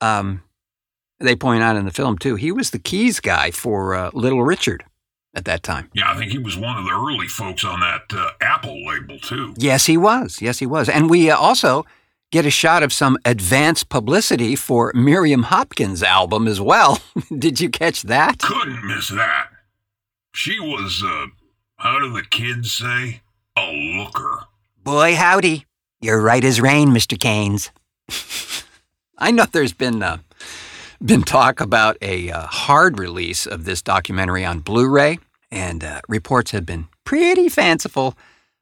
Um, 0.00 0.42
they 1.18 1.34
point 1.34 1.62
out 1.62 1.76
in 1.76 1.84
the 1.84 1.90
film 1.90 2.18
too, 2.18 2.36
he 2.36 2.52
was 2.52 2.70
the 2.70 2.78
keys 2.78 3.20
guy 3.20 3.50
for 3.50 3.94
uh, 3.94 4.10
Little 4.12 4.42
Richard 4.42 4.84
at 5.34 5.44
that 5.46 5.62
time. 5.62 5.90
Yeah, 5.94 6.10
I 6.10 6.16
think 6.16 6.32
he 6.32 6.38
was 6.38 6.56
one 6.56 6.76
of 6.76 6.84
the 6.84 6.90
early 6.90 7.28
folks 7.28 7.64
on 7.64 7.80
that 7.80 8.04
uh, 8.12 8.30
Apple 8.40 8.86
label 8.86 9.18
too. 9.18 9.54
Yes, 9.56 9.86
he 9.86 9.96
was. 9.96 10.40
Yes, 10.42 10.58
he 10.58 10.66
was. 10.66 10.88
And 10.88 11.08
we 11.08 11.30
uh, 11.30 11.36
also 11.36 11.86
get 12.32 12.44
a 12.44 12.50
shot 12.50 12.82
of 12.82 12.92
some 12.92 13.16
advance 13.24 13.84
publicity 13.84 14.56
for 14.56 14.92
Miriam 14.94 15.44
Hopkins' 15.44 16.02
album 16.02 16.46
as 16.48 16.60
well. 16.60 17.00
Did 17.38 17.60
you 17.60 17.70
catch 17.70 18.02
that? 18.02 18.38
Couldn't 18.40 18.84
miss 18.86 19.08
that. 19.08 19.48
She 20.36 20.60
was, 20.60 21.02
uh, 21.02 21.28
how 21.78 21.98
do 21.98 22.12
the 22.12 22.22
kids 22.22 22.74
say? 22.74 23.22
A 23.56 23.72
looker. 23.72 24.40
Boy, 24.84 25.14
howdy. 25.14 25.64
You're 26.02 26.20
right 26.20 26.44
as 26.44 26.60
rain, 26.60 26.88
Mr. 26.88 27.16
Kanes. 27.16 27.70
I 29.18 29.30
know 29.30 29.46
there's 29.50 29.72
been 29.72 30.02
uh, 30.02 30.18
been 31.02 31.22
talk 31.22 31.62
about 31.62 31.96
a 32.02 32.30
uh, 32.30 32.46
hard 32.48 32.98
release 32.98 33.46
of 33.46 33.64
this 33.64 33.80
documentary 33.80 34.44
on 34.44 34.58
Blu-ray, 34.58 35.18
and 35.50 35.82
uh, 35.82 36.02
reports 36.06 36.50
have 36.50 36.66
been 36.66 36.88
pretty 37.04 37.48
fanciful 37.48 38.14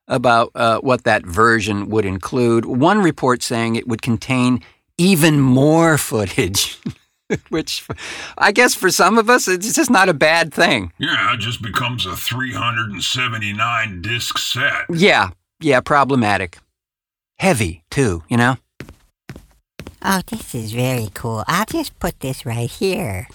about 0.07 0.53
uh, 0.55 0.79
what 0.79 1.03
that 1.03 1.27
version 1.27 1.89
would 1.89 2.05
include. 2.05 2.67
One 2.67 3.03
report 3.03 3.43
saying 3.43 3.75
it 3.75 3.89
would 3.89 4.01
contain 4.01 4.63
even 4.97 5.41
more 5.41 5.99
footage 5.99 6.81
Which 7.49 7.87
I 8.37 8.53
guess 8.53 8.75
for 8.75 8.91
some 8.91 9.19
of 9.19 9.31
us, 9.31 9.49
it's 9.49 9.75
just 9.75 9.91
not 9.91 10.09
a 10.09 10.15
bad 10.15 10.53
thing. 10.53 10.93
Yeah, 10.99 11.35
it 11.35 11.41
just 11.41 11.63
becomes 11.63 12.07
a 12.07 12.17
379 12.17 14.03
disc 14.03 14.39
set. 14.39 14.85
Yeah, 14.93 15.31
yeah, 15.61 15.81
problematic. 15.81 16.59
Heavy, 17.39 17.83
too, 17.91 18.23
you 18.29 18.37
know? 18.37 18.57
Oh, 20.03 20.21
this 20.31 20.55
is 20.55 20.73
very 20.73 21.09
cool. 21.15 21.45
I'll 21.47 21.65
just 21.65 21.99
put 21.99 22.21
this 22.21 22.45
right 22.45 22.71
here. 22.71 23.27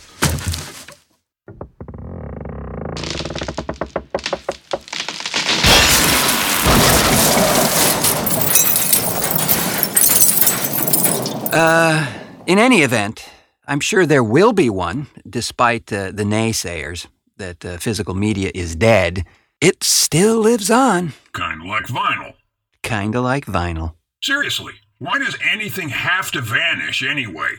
Uh, 11.52 12.06
in 12.45 12.60
any 12.60 12.84
event, 12.84 13.29
I'm 13.69 13.79
sure 13.79 14.05
there 14.05 14.23
will 14.23 14.51
be 14.53 14.69
one, 14.69 15.08
despite 15.29 15.93
uh, 15.93 16.12
the 16.12 16.23
naysayers 16.23 17.08
that 17.38 17.63
uh, 17.63 17.77
physical 17.77 18.15
media 18.15 18.49
is 18.55 18.75
dead. 18.75 19.25
It 19.62 19.84
still 19.84 20.39
lives 20.39 20.71
on, 20.71 21.13
Kind 21.34 21.62
of 21.62 21.67
like 21.67 21.86
vinyl. 21.86 22.34
kinda 22.82 23.21
like 23.21 23.45
vinyl. 23.45 23.93
Seriously, 24.23 24.73
why 24.97 25.19
does 25.19 25.38
anything 25.53 25.89
have 25.89 26.32
to 26.32 26.41
vanish 26.41 27.03
anyway? 27.03 27.51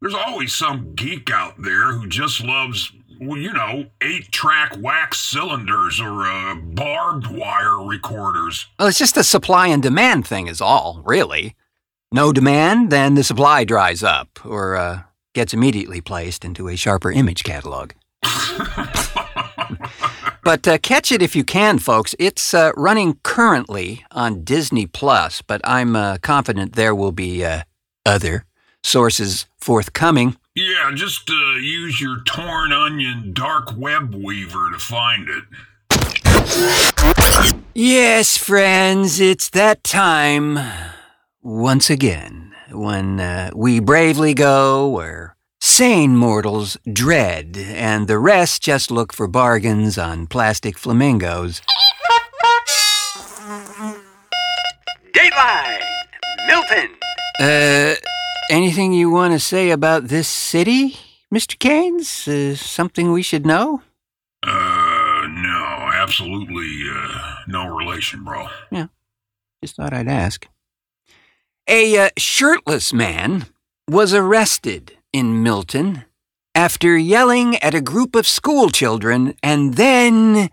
There's 0.00 0.14
always 0.14 0.54
some 0.54 0.94
geek 0.94 1.30
out 1.30 1.54
there 1.62 1.92
who 1.92 2.06
just 2.08 2.42
loves, 2.42 2.90
well, 3.20 3.38
you 3.38 3.52
know, 3.52 3.86
eight 4.00 4.32
track 4.32 4.76
wax 4.80 5.18
cylinders 5.20 6.00
or 6.00 6.22
uh, 6.26 6.54
barbed 6.54 7.26
wire 7.26 7.82
recorders. 7.84 8.66
Well, 8.78 8.88
it's 8.88 8.98
just 8.98 9.16
a 9.18 9.24
supply 9.24 9.68
and 9.68 9.82
demand 9.82 10.26
thing, 10.26 10.46
is 10.46 10.60
all, 10.62 11.02
really. 11.04 11.54
No 12.10 12.32
demand, 12.32 12.90
then 12.90 13.14
the 13.14 13.24
supply 13.24 13.64
dries 13.64 14.02
up, 14.02 14.28
or 14.44 14.76
uh, 14.76 15.02
gets 15.34 15.52
immediately 15.52 16.00
placed 16.00 16.44
into 16.44 16.68
a 16.68 16.76
sharper 16.76 17.12
image 17.12 17.44
catalog. 17.44 17.92
But 20.44 20.68
uh, 20.68 20.76
catch 20.76 21.10
it 21.10 21.22
if 21.22 21.34
you 21.34 21.42
can, 21.42 21.78
folks. 21.78 22.14
It's 22.18 22.52
uh, 22.52 22.72
running 22.76 23.18
currently 23.22 24.04
on 24.10 24.44
Disney 24.44 24.86
Plus, 24.86 25.40
but 25.40 25.62
I'm 25.64 25.96
uh, 25.96 26.18
confident 26.18 26.74
there 26.74 26.94
will 26.94 27.12
be 27.12 27.42
uh, 27.42 27.62
other 28.04 28.44
sources 28.82 29.46
forthcoming. 29.58 30.36
Yeah, 30.54 30.90
just 30.94 31.30
uh, 31.30 31.56
use 31.56 31.98
your 31.98 32.22
torn 32.24 32.74
onion 32.74 33.32
dark 33.32 33.74
web 33.74 34.14
weaver 34.14 34.70
to 34.70 34.78
find 34.78 35.28
it. 35.30 35.44
Yes, 37.74 38.36
friends, 38.36 39.20
it's 39.20 39.48
that 39.48 39.82
time 39.82 40.58
once 41.44 41.90
again 41.90 42.54
when 42.70 43.20
uh, 43.20 43.50
we 43.54 43.78
bravely 43.78 44.32
go 44.32 44.88
where 44.88 45.36
sane 45.60 46.16
mortals 46.16 46.78
dread 46.90 47.54
and 47.58 48.08
the 48.08 48.18
rest 48.18 48.62
just 48.62 48.90
look 48.90 49.12
for 49.12 49.26
bargains 49.26 49.98
on 49.98 50.26
plastic 50.26 50.78
flamingos. 50.78 51.60
Dateline! 55.12 55.82
Milton! 56.46 56.90
Uh, 57.38 57.94
anything 58.50 58.94
you 58.94 59.10
want 59.10 59.34
to 59.34 59.38
say 59.38 59.70
about 59.70 60.08
this 60.08 60.26
city, 60.26 60.96
Mr. 61.32 61.58
Kanes? 61.58 62.26
Uh, 62.26 62.56
something 62.56 63.12
we 63.12 63.22
should 63.22 63.44
know? 63.44 63.82
Uh, 64.42 65.26
no, 65.28 65.90
absolutely 65.92 66.84
uh, 66.90 67.34
no 67.48 67.66
relation, 67.66 68.24
bro. 68.24 68.48
Yeah, 68.70 68.86
just 69.62 69.76
thought 69.76 69.92
I'd 69.92 70.08
ask. 70.08 70.48
A 71.68 71.96
uh, 71.96 72.10
shirtless 72.18 72.92
man 72.92 73.46
was 73.88 74.12
arrested 74.12 74.98
in 75.12 75.42
Milton 75.42 76.04
after 76.54 76.96
yelling 76.96 77.56
at 77.56 77.74
a 77.74 77.80
group 77.80 78.14
of 78.14 78.26
school 78.26 78.68
children 78.68 79.34
and 79.42 79.74
then 79.74 80.50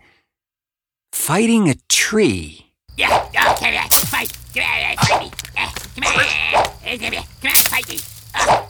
fighting 1.12 1.68
a 1.68 1.74
tree. 1.88 2.72
Yeah, 2.96 3.28
yeah, 3.34 3.54
come 3.54 3.72
here, 3.72 3.82
fight, 3.90 4.32
come 4.54 4.62
here, 4.62 4.96
fight 4.96 5.20
me. 5.20 5.30
Come 5.54 6.12
here, 6.12 6.62
come 6.82 7.12
here, 7.12 7.22
come 7.22 7.50
here, 7.50 7.54
fight 7.56 7.88
me. 7.88 7.98
Oh. 8.34 8.68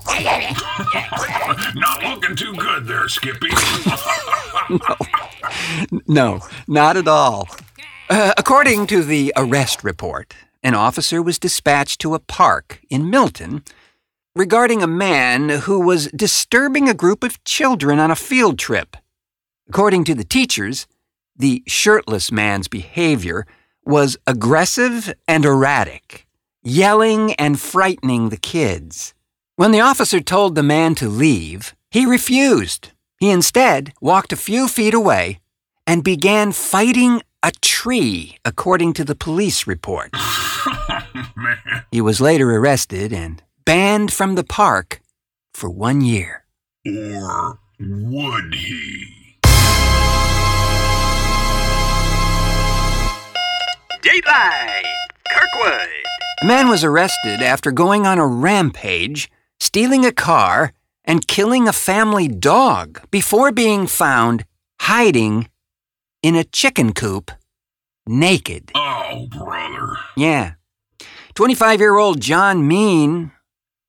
Not 1.76 2.02
looking 2.02 2.34
too 2.36 2.52
good 2.54 2.86
there, 2.86 3.08
Skippy. 3.08 3.50
No, 6.06 6.40
not 6.66 6.96
at 6.96 7.08
all. 7.08 7.48
Uh, 8.08 8.32
according 8.36 8.86
to 8.88 9.02
the 9.02 9.32
arrest 9.36 9.84
report, 9.84 10.34
an 10.62 10.74
officer 10.74 11.22
was 11.22 11.38
dispatched 11.38 12.00
to 12.00 12.14
a 12.14 12.20
park 12.20 12.80
in 12.88 13.10
Milton 13.10 13.64
regarding 14.34 14.82
a 14.82 14.86
man 14.86 15.48
who 15.48 15.80
was 15.80 16.06
disturbing 16.08 16.88
a 16.88 16.94
group 16.94 17.22
of 17.22 17.42
children 17.44 17.98
on 17.98 18.10
a 18.10 18.16
field 18.16 18.58
trip. 18.58 18.96
According 19.68 20.04
to 20.04 20.14
the 20.14 20.24
teachers, 20.24 20.86
the 21.36 21.62
shirtless 21.66 22.30
man's 22.30 22.68
behavior 22.68 23.46
was 23.84 24.16
aggressive 24.26 25.12
and 25.26 25.44
erratic, 25.44 26.26
yelling 26.62 27.34
and 27.34 27.58
frightening 27.58 28.28
the 28.28 28.36
kids. 28.36 29.14
When 29.56 29.72
the 29.72 29.80
officer 29.80 30.20
told 30.20 30.54
the 30.54 30.62
man 30.62 30.94
to 30.96 31.08
leave, 31.08 31.74
he 31.90 32.06
refused. 32.06 32.92
He 33.18 33.30
instead 33.30 33.92
walked 34.00 34.32
a 34.32 34.36
few 34.36 34.66
feet 34.68 34.94
away 34.94 35.40
and 35.86 36.04
began 36.04 36.52
fighting 36.52 37.22
a 37.42 37.50
tree, 37.60 38.36
according 38.44 38.92
to 38.94 39.04
the 39.04 39.14
police 39.14 39.66
report. 39.66 40.10
He 41.90 42.00
was 42.00 42.22
later 42.22 42.50
arrested 42.50 43.12
and 43.12 43.42
banned 43.66 44.14
from 44.14 44.34
the 44.34 44.44
park 44.44 45.02
for 45.52 45.68
one 45.68 46.00
year. 46.00 46.46
Or 46.86 47.58
would 47.78 48.54
he? 48.54 49.36
Dateline! 54.02 54.82
Kirkwood! 55.30 55.88
A 56.42 56.46
man 56.46 56.68
was 56.68 56.82
arrested 56.82 57.42
after 57.42 57.70
going 57.70 58.06
on 58.06 58.18
a 58.18 58.26
rampage, 58.26 59.30
stealing 59.60 60.06
a 60.06 60.12
car, 60.12 60.72
and 61.04 61.28
killing 61.28 61.68
a 61.68 61.74
family 61.74 62.26
dog 62.26 63.02
before 63.10 63.52
being 63.52 63.86
found 63.86 64.46
hiding 64.80 65.46
in 66.22 66.36
a 66.36 66.44
chicken 66.44 66.92
coop 66.92 67.30
naked. 68.06 68.70
Oh, 68.74 69.26
brother. 69.30 69.96
Yeah. 70.16 70.52
25 71.34 71.80
year 71.80 71.96
old 71.96 72.20
John 72.20 72.66
Mean 72.66 73.32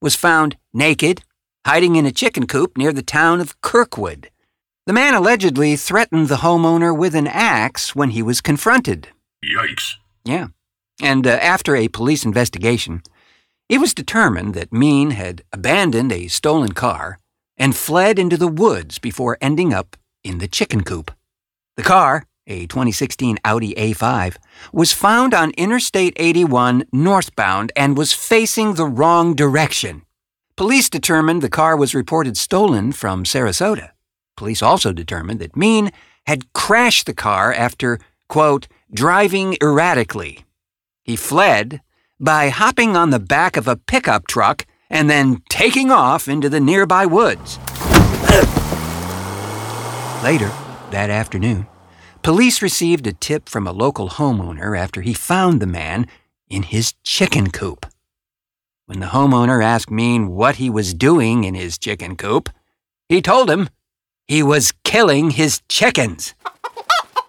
was 0.00 0.14
found 0.14 0.56
naked, 0.72 1.22
hiding 1.64 1.96
in 1.96 2.06
a 2.06 2.12
chicken 2.12 2.46
coop 2.46 2.76
near 2.76 2.92
the 2.92 3.02
town 3.02 3.40
of 3.40 3.60
Kirkwood. 3.60 4.30
The 4.86 4.92
man 4.92 5.14
allegedly 5.14 5.76
threatened 5.76 6.28
the 6.28 6.36
homeowner 6.36 6.96
with 6.96 7.14
an 7.14 7.26
axe 7.26 7.94
when 7.96 8.10
he 8.10 8.22
was 8.22 8.40
confronted. 8.40 9.08
Yikes. 9.42 9.94
Yeah. 10.24 10.48
And 11.02 11.26
uh, 11.26 11.30
after 11.30 11.74
a 11.74 11.88
police 11.88 12.24
investigation, 12.24 13.02
it 13.68 13.78
was 13.78 13.94
determined 13.94 14.54
that 14.54 14.72
Mean 14.72 15.12
had 15.12 15.42
abandoned 15.52 16.12
a 16.12 16.28
stolen 16.28 16.72
car 16.72 17.18
and 17.56 17.74
fled 17.74 18.18
into 18.18 18.36
the 18.36 18.48
woods 18.48 18.98
before 18.98 19.38
ending 19.40 19.72
up 19.72 19.96
in 20.22 20.38
the 20.38 20.48
chicken 20.48 20.82
coop. 20.82 21.10
The 21.76 21.82
car, 21.82 22.24
a 22.46 22.66
2016 22.66 23.38
Audi 23.44 23.74
A5, 23.74 24.36
was 24.72 24.92
found 24.92 25.34
on 25.34 25.50
Interstate 25.52 26.12
81 26.16 26.84
northbound 26.92 27.72
and 27.74 27.96
was 27.96 28.12
facing 28.12 28.74
the 28.74 28.86
wrong 28.86 29.34
direction. 29.34 30.02
Police 30.56 30.88
determined 30.88 31.42
the 31.42 31.48
car 31.48 31.76
was 31.76 31.92
reported 31.92 32.36
stolen 32.36 32.92
from 32.92 33.24
Sarasota. 33.24 33.90
Police 34.36 34.62
also 34.62 34.92
determined 34.92 35.40
that 35.40 35.56
Mean 35.56 35.90
had 36.28 36.52
crashed 36.52 37.06
the 37.06 37.14
car 37.14 37.52
after, 37.52 37.98
quote, 38.28 38.68
driving 38.92 39.56
erratically. 39.60 40.44
He 41.02 41.16
fled 41.16 41.80
by 42.20 42.50
hopping 42.50 42.96
on 42.96 43.10
the 43.10 43.18
back 43.18 43.56
of 43.56 43.66
a 43.66 43.76
pickup 43.76 44.28
truck 44.28 44.64
and 44.88 45.10
then 45.10 45.42
taking 45.48 45.90
off 45.90 46.28
into 46.28 46.48
the 46.48 46.60
nearby 46.60 47.04
woods. 47.04 47.58
Later, 50.22 50.52
that 50.94 51.10
afternoon, 51.10 51.66
police 52.22 52.62
received 52.62 53.04
a 53.08 53.12
tip 53.12 53.48
from 53.48 53.66
a 53.66 53.72
local 53.72 54.10
homeowner 54.10 54.78
after 54.78 55.00
he 55.02 55.12
found 55.12 55.60
the 55.60 55.66
man 55.66 56.06
in 56.48 56.62
his 56.62 56.94
chicken 57.02 57.50
coop. 57.50 57.84
When 58.86 59.00
the 59.00 59.06
homeowner 59.06 59.62
asked 59.62 59.90
Mean 59.90 60.28
what 60.28 60.56
he 60.56 60.70
was 60.70 60.94
doing 60.94 61.42
in 61.42 61.54
his 61.54 61.78
chicken 61.78 62.14
coop, 62.14 62.48
he 63.08 63.20
told 63.20 63.50
him 63.50 63.68
he 64.28 64.40
was 64.40 64.72
killing 64.84 65.30
his 65.30 65.62
chickens. 65.68 66.34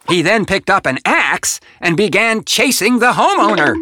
He 0.08 0.22
then 0.22 0.46
picked 0.46 0.70
up 0.70 0.86
an 0.86 1.00
axe 1.04 1.60
and 1.82 1.98
began 1.98 2.46
chasing 2.46 3.00
the 3.00 3.14
homeowner. 3.14 3.74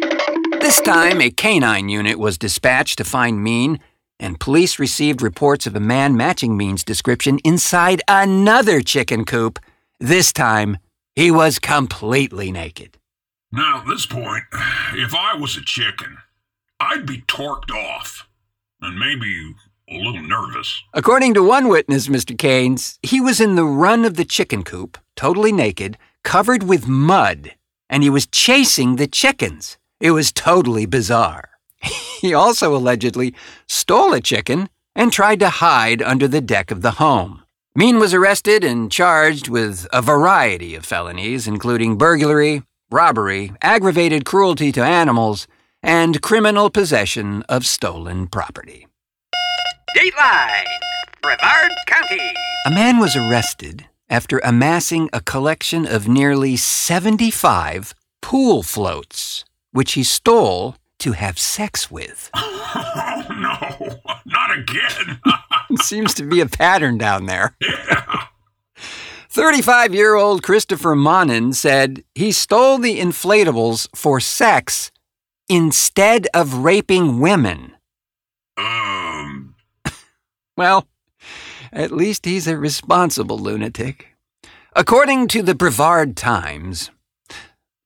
This 0.62 0.80
time, 0.80 1.20
a 1.20 1.28
canine 1.28 1.90
unit 1.90 2.18
was 2.18 2.38
dispatched 2.38 2.96
to 2.96 3.04
find 3.04 3.44
Mean, 3.44 3.80
and 4.18 4.40
police 4.40 4.78
received 4.78 5.20
reports 5.20 5.66
of 5.66 5.76
a 5.76 5.80
man 5.80 6.16
matching 6.16 6.56
Mean's 6.56 6.84
description 6.84 7.38
inside 7.44 8.00
another 8.08 8.80
chicken 8.80 9.26
coop. 9.26 9.58
This 10.00 10.32
time, 10.32 10.78
he 11.14 11.30
was 11.30 11.58
completely 11.58 12.50
naked. 12.50 12.98
Now, 13.52 13.80
at 13.80 13.86
this 13.86 14.06
point, 14.06 14.44
if 14.94 15.14
I 15.14 15.34
was 15.34 15.56
a 15.56 15.62
chicken, 15.64 16.18
I'd 16.80 17.06
be 17.06 17.22
torqued 17.22 17.70
off. 17.70 18.28
And 18.80 18.98
maybe 18.98 19.54
a 19.88 19.96
little 19.96 20.22
nervous. 20.22 20.82
According 20.92 21.34
to 21.34 21.42
one 21.42 21.68
witness, 21.68 22.08
Mr. 22.08 22.36
Kanes, 22.36 22.98
he 23.02 23.20
was 23.20 23.40
in 23.40 23.54
the 23.54 23.64
run 23.64 24.04
of 24.04 24.16
the 24.16 24.24
chicken 24.24 24.62
coop, 24.62 24.98
totally 25.14 25.52
naked, 25.52 25.96
covered 26.22 26.64
with 26.64 26.88
mud, 26.88 27.54
and 27.88 28.02
he 28.02 28.10
was 28.10 28.26
chasing 28.26 28.96
the 28.96 29.06
chickens. 29.06 29.78
It 30.00 30.10
was 30.10 30.32
totally 30.32 30.86
bizarre. 30.86 31.50
He 32.20 32.32
also 32.32 32.74
allegedly 32.74 33.34
stole 33.68 34.14
a 34.14 34.20
chicken 34.20 34.70
and 34.96 35.12
tried 35.12 35.40
to 35.40 35.50
hide 35.50 36.00
under 36.00 36.26
the 36.26 36.40
deck 36.40 36.70
of 36.70 36.80
the 36.80 36.92
home. 36.92 37.43
Mean 37.76 37.98
was 37.98 38.14
arrested 38.14 38.62
and 38.62 38.88
charged 38.88 39.48
with 39.48 39.88
a 39.92 40.00
variety 40.00 40.76
of 40.76 40.86
felonies, 40.86 41.48
including 41.48 41.98
burglary, 41.98 42.62
robbery, 42.88 43.50
aggravated 43.62 44.24
cruelty 44.24 44.70
to 44.70 44.80
animals, 44.80 45.48
and 45.82 46.22
criminal 46.22 46.70
possession 46.70 47.42
of 47.48 47.66
stolen 47.66 48.28
property. 48.28 48.86
Dateline, 49.96 50.66
Brevard 51.20 51.72
County. 51.88 52.32
A 52.64 52.70
man 52.70 52.98
was 52.98 53.16
arrested 53.16 53.86
after 54.08 54.38
amassing 54.44 55.10
a 55.12 55.20
collection 55.20 55.84
of 55.84 56.06
nearly 56.06 56.56
75 56.56 57.92
pool 58.22 58.62
floats, 58.62 59.44
which 59.72 59.94
he 59.94 60.04
stole 60.04 60.76
to 61.00 61.10
have 61.12 61.40
sex 61.40 61.90
with. 61.90 62.30
Oh 62.76 63.26
no, 63.30 64.00
not 64.26 64.58
again. 64.58 65.20
Seems 65.82 66.14
to 66.14 66.24
be 66.24 66.40
a 66.40 66.46
pattern 66.46 66.98
down 66.98 67.26
there. 67.26 67.56
35 69.30 69.92
year 69.94 70.14
old 70.14 70.42
Christopher 70.42 70.94
Monin 70.94 71.52
said 71.52 72.04
he 72.14 72.30
stole 72.30 72.78
the 72.78 73.00
inflatables 73.00 73.88
for 73.94 74.20
sex 74.20 74.92
instead 75.48 76.28
of 76.32 76.58
raping 76.64 77.18
women. 77.20 77.72
um, 78.56 79.54
Well, 80.56 80.86
at 81.72 81.90
least 81.90 82.26
he's 82.26 82.46
a 82.46 82.56
responsible 82.56 83.38
lunatic. 83.38 84.14
According 84.76 85.28
to 85.28 85.42
the 85.42 85.54
Brevard 85.54 86.16
Times, 86.16 86.90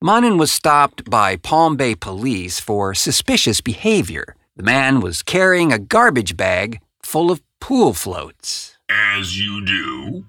Monin 0.02 0.36
was 0.38 0.52
stopped 0.52 1.08
by 1.08 1.36
Palm 1.36 1.76
Bay 1.76 1.94
police 1.94 2.60
for 2.60 2.94
suspicious 2.94 3.60
behavior. 3.62 4.36
The 4.56 4.62
man 4.62 5.00
was 5.00 5.22
carrying 5.22 5.72
a 5.72 5.78
garbage 5.78 6.36
bag 6.36 6.80
full 7.02 7.30
of 7.30 7.40
pool 7.60 7.92
floats. 7.94 8.76
as 8.90 9.38
you 9.38 9.64
do. 9.64 10.24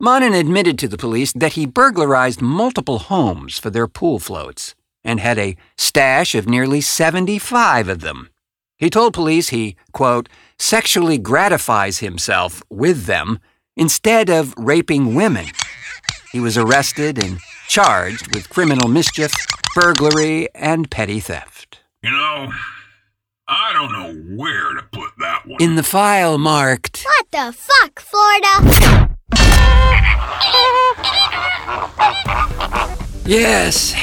Monin 0.00 0.32
admitted 0.32 0.78
to 0.78 0.88
the 0.88 0.96
police 0.96 1.32
that 1.34 1.54
he 1.54 1.66
burglarized 1.66 2.40
multiple 2.40 2.98
homes 3.00 3.58
for 3.58 3.68
their 3.68 3.88
pool 3.88 4.18
floats 4.18 4.74
and 5.04 5.20
had 5.20 5.38
a 5.38 5.56
stash 5.76 6.34
of 6.34 6.48
nearly 6.48 6.80
75 6.80 7.88
of 7.88 8.00
them. 8.00 8.30
He 8.76 8.88
told 8.90 9.12
police 9.12 9.48
he, 9.48 9.76
quote, 9.92 10.28
sexually 10.58 11.18
gratifies 11.18 11.98
himself 11.98 12.62
with 12.70 13.04
them 13.06 13.40
instead 13.76 14.30
of 14.30 14.54
raping 14.56 15.14
women. 15.14 15.46
He 16.32 16.40
was 16.40 16.56
arrested 16.56 17.22
and 17.22 17.38
charged 17.68 18.34
with 18.34 18.48
criminal 18.48 18.88
mischief, 18.88 19.32
burglary, 19.74 20.48
and 20.54 20.90
petty 20.90 21.20
theft. 21.20 21.80
You 22.02 22.10
know, 22.12 22.52
I 23.50 23.72
don't 23.72 23.92
know 23.92 24.36
where 24.36 24.74
to 24.74 24.82
put 24.92 25.10
that 25.20 25.46
one. 25.46 25.56
In 25.62 25.76
the 25.76 25.82
file 25.82 26.36
marked, 26.36 27.02
What 27.04 27.26
the 27.30 27.52
fuck, 27.56 28.00
Florida? 28.00 29.14
Yes. 33.24 33.94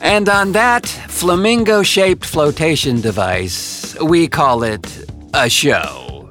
and 0.00 0.28
on 0.28 0.52
that 0.52 0.86
flamingo 1.08 1.82
shaped 1.82 2.24
flotation 2.24 3.00
device, 3.00 3.98
we 4.00 4.28
call 4.28 4.62
it 4.62 5.10
a 5.34 5.48
show. 5.48 6.30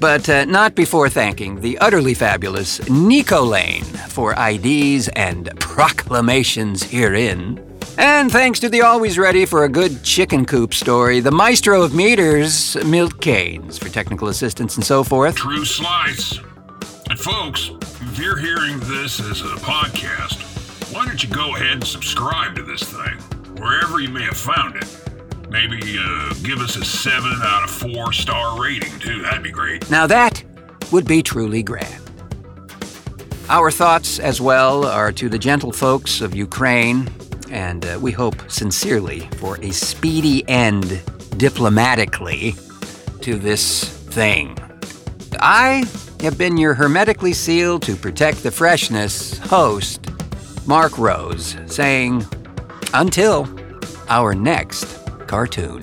But 0.00 0.28
uh, 0.28 0.44
not 0.44 0.74
before 0.74 1.08
thanking 1.08 1.60
the 1.60 1.78
utterly 1.78 2.14
fabulous 2.14 2.86
Nico 2.90 3.42
Lane 3.44 3.84
for 3.84 4.34
IDs 4.38 5.08
and 5.08 5.48
proclamations 5.60 6.82
herein. 6.82 7.60
And 7.96 8.30
thanks 8.30 8.58
to 8.60 8.68
the 8.68 8.82
always 8.82 9.18
ready 9.18 9.46
for 9.46 9.64
a 9.64 9.68
good 9.68 10.02
chicken 10.02 10.44
coop 10.44 10.74
story, 10.74 11.20
the 11.20 11.30
maestro 11.30 11.82
of 11.82 11.94
meters, 11.94 12.76
Milt 12.84 13.20
Kanes, 13.20 13.78
for 13.78 13.88
technical 13.88 14.28
assistance 14.28 14.76
and 14.76 14.84
so 14.84 15.04
forth. 15.04 15.36
True 15.36 15.64
slice. 15.64 16.38
And 17.08 17.18
folks, 17.18 17.70
if 17.82 18.18
you're 18.18 18.36
hearing 18.38 18.80
this 18.80 19.20
as 19.20 19.40
a 19.42 19.56
podcast, 19.56 20.42
why 20.92 21.06
don't 21.06 21.22
you 21.22 21.28
go 21.30 21.54
ahead 21.54 21.72
and 21.72 21.84
subscribe 21.86 22.56
to 22.56 22.62
this 22.62 22.82
thing, 22.82 23.16
wherever 23.62 24.00
you 24.00 24.08
may 24.08 24.22
have 24.22 24.36
found 24.36 24.76
it. 24.76 25.00
Maybe 25.48 25.78
uh, 25.98 26.34
give 26.42 26.58
us 26.58 26.74
a 26.76 26.84
7 26.84 27.30
out 27.42 27.64
of 27.64 27.70
4 27.70 28.12
star 28.12 28.60
rating, 28.60 28.98
too. 28.98 29.22
That'd 29.22 29.44
be 29.44 29.52
great. 29.52 29.88
Now 29.88 30.08
that 30.08 30.42
would 30.90 31.06
be 31.06 31.22
truly 31.22 31.62
grand. 31.62 32.00
Our 33.48 33.70
thoughts 33.70 34.18
as 34.18 34.40
well 34.40 34.86
are 34.86 35.12
to 35.12 35.28
the 35.28 35.38
gentle 35.38 35.70
folks 35.70 36.20
of 36.20 36.34
Ukraine, 36.34 37.08
and 37.54 37.86
uh, 37.86 37.98
we 38.02 38.10
hope 38.10 38.50
sincerely 38.50 39.20
for 39.38 39.58
a 39.62 39.70
speedy 39.70 40.46
end 40.48 41.00
diplomatically 41.36 42.54
to 43.20 43.36
this 43.36 43.84
thing. 43.84 44.58
I 45.40 45.84
have 46.20 46.36
been 46.36 46.56
your 46.56 46.74
hermetically 46.74 47.32
sealed 47.32 47.82
to 47.82 47.94
protect 47.96 48.42
the 48.42 48.50
freshness 48.50 49.38
host, 49.38 50.10
Marc 50.66 50.98
Rose, 50.98 51.56
saying, 51.66 52.26
until 52.92 53.48
our 54.08 54.34
next 54.34 54.86
cartoon. 55.26 55.80